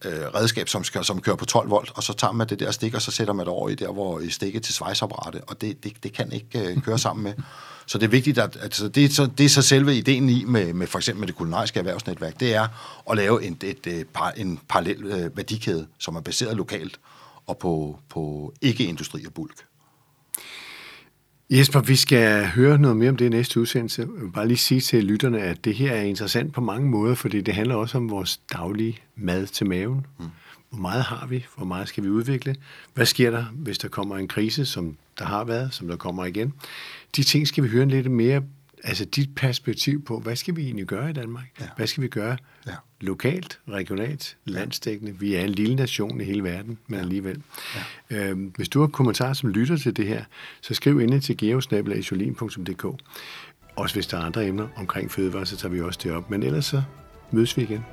øh, 0.06 0.26
redskab, 0.34 0.68
som, 0.68 0.84
skal, 0.84 1.04
som 1.04 1.20
kører 1.20 1.36
på 1.36 1.44
12 1.44 1.70
volt, 1.70 1.92
og 1.94 2.02
så 2.02 2.12
tager 2.12 2.32
man 2.32 2.48
det 2.48 2.60
der 2.60 2.70
stik, 2.70 2.94
og 2.94 3.02
så 3.02 3.10
sætter 3.10 3.34
man 3.34 3.46
det 3.46 3.52
over 3.52 3.68
i 3.68 3.74
der, 3.74 3.92
hvor 3.92 4.22
stikket 4.30 4.62
til 4.62 4.74
svejsapparatet, 4.74 5.40
og 5.46 5.60
det, 5.60 5.84
det, 5.84 5.92
det 6.02 6.12
kan 6.12 6.32
ikke 6.32 6.70
øh, 6.70 6.82
køre 6.82 6.98
sammen 6.98 7.24
med. 7.24 7.34
Så 7.86 7.98
det 7.98 8.06
er 8.06 8.10
vigtigt, 8.10 8.38
at 8.38 8.58
altså, 8.62 8.88
det, 8.88 9.04
er 9.04 9.08
så, 9.08 9.26
det 9.26 9.46
er 9.46 9.48
så 9.48 9.62
selve 9.62 9.96
ideen 9.96 10.28
i 10.28 10.44
med, 10.44 10.72
med 10.72 10.86
for 10.86 10.98
eksempel 10.98 11.20
med 11.20 11.28
det 11.28 11.36
kulinariske 11.36 11.78
erhvervsnetværk, 11.78 12.40
det 12.40 12.54
er 12.54 12.68
at 13.10 13.16
lave 13.16 13.44
en, 13.44 13.58
et, 13.62 13.86
et, 13.86 14.08
par, 14.08 14.30
en 14.30 14.60
parallel 14.68 15.04
øh, 15.04 15.36
værdikæde, 15.36 15.86
som 15.98 16.16
er 16.16 16.20
baseret 16.20 16.56
lokalt 16.56 17.00
og 17.46 17.58
på, 17.58 17.98
på 18.08 18.52
ikke-industri 18.62 19.26
og 19.26 19.32
bulk. 19.32 19.64
Jesper, 21.54 21.80
vi 21.80 21.96
skal 21.96 22.46
høre 22.46 22.78
noget 22.78 22.96
mere 22.96 23.08
om 23.10 23.16
det 23.16 23.24
i 23.24 23.28
næste 23.28 23.60
udsendelse. 23.60 24.02
Jeg 24.02 24.22
vil 24.22 24.30
bare 24.30 24.48
lige 24.48 24.56
sige 24.56 24.80
til 24.80 25.04
lytterne, 25.04 25.40
at 25.40 25.64
det 25.64 25.74
her 25.74 25.92
er 25.92 26.02
interessant 26.02 26.52
på 26.52 26.60
mange 26.60 26.88
måder, 26.88 27.14
fordi 27.14 27.40
det 27.40 27.54
handler 27.54 27.74
også 27.74 27.98
om 27.98 28.10
vores 28.10 28.40
daglige 28.52 28.98
mad 29.16 29.46
til 29.46 29.66
maven. 29.66 30.06
Mm. 30.18 30.24
Hvor 30.70 30.78
meget 30.78 31.02
har 31.02 31.26
vi? 31.26 31.46
Hvor 31.56 31.66
meget 31.66 31.88
skal 31.88 32.04
vi 32.04 32.08
udvikle? 32.08 32.56
Hvad 32.94 33.06
sker 33.06 33.30
der, 33.30 33.44
hvis 33.52 33.78
der 33.78 33.88
kommer 33.88 34.16
en 34.16 34.28
krise, 34.28 34.66
som 34.66 34.96
der 35.18 35.24
har 35.24 35.44
været, 35.44 35.74
som 35.74 35.88
der 35.88 35.96
kommer 35.96 36.24
igen? 36.24 36.52
De 37.16 37.22
ting 37.22 37.48
skal 37.48 37.64
vi 37.64 37.68
høre 37.68 37.86
lidt 37.86 38.10
mere, 38.10 38.42
altså 38.84 39.04
dit 39.04 39.34
perspektiv 39.36 40.04
på, 40.04 40.18
hvad 40.18 40.36
skal 40.36 40.56
vi 40.56 40.64
egentlig 40.64 40.86
gøre 40.86 41.10
i 41.10 41.12
Danmark? 41.12 41.44
Ja. 41.60 41.66
Hvad 41.76 41.86
skal 41.86 42.02
vi 42.02 42.08
gøre 42.08 42.36
ja. 42.66 42.74
lokalt, 43.00 43.60
regionalt, 43.68 44.36
landsdækkende? 44.44 45.18
Vi 45.18 45.34
er 45.34 45.40
en 45.40 45.50
lille 45.50 45.74
nation 45.74 46.20
i 46.20 46.24
hele 46.24 46.44
verden, 46.44 46.78
men 46.86 46.96
ja. 46.96 47.02
alligevel. 47.02 47.42
Ja. 48.10 48.30
Øhm, 48.30 48.52
hvis 48.56 48.68
du 48.68 48.80
har 48.80 48.86
kommentarer, 48.86 49.32
som 49.32 49.48
lytter 49.48 49.76
til 49.76 49.96
det 49.96 50.06
her, 50.06 50.24
så 50.60 50.74
skriv 50.74 51.00
ind 51.00 51.20
til 51.20 51.36
geosnabelagisolin.dk. 51.36 52.84
Også 53.76 53.94
hvis 53.96 54.06
der 54.06 54.18
er 54.18 54.22
andre 54.22 54.46
emner 54.46 54.68
omkring 54.76 55.10
fødevare, 55.10 55.46
så 55.46 55.56
tager 55.56 55.72
vi 55.72 55.80
også 55.80 56.00
det 56.02 56.12
op. 56.12 56.30
Men 56.30 56.42
ellers 56.42 56.66
så 56.66 56.82
mødes 57.30 57.56
vi 57.56 57.62
igen. 57.62 57.84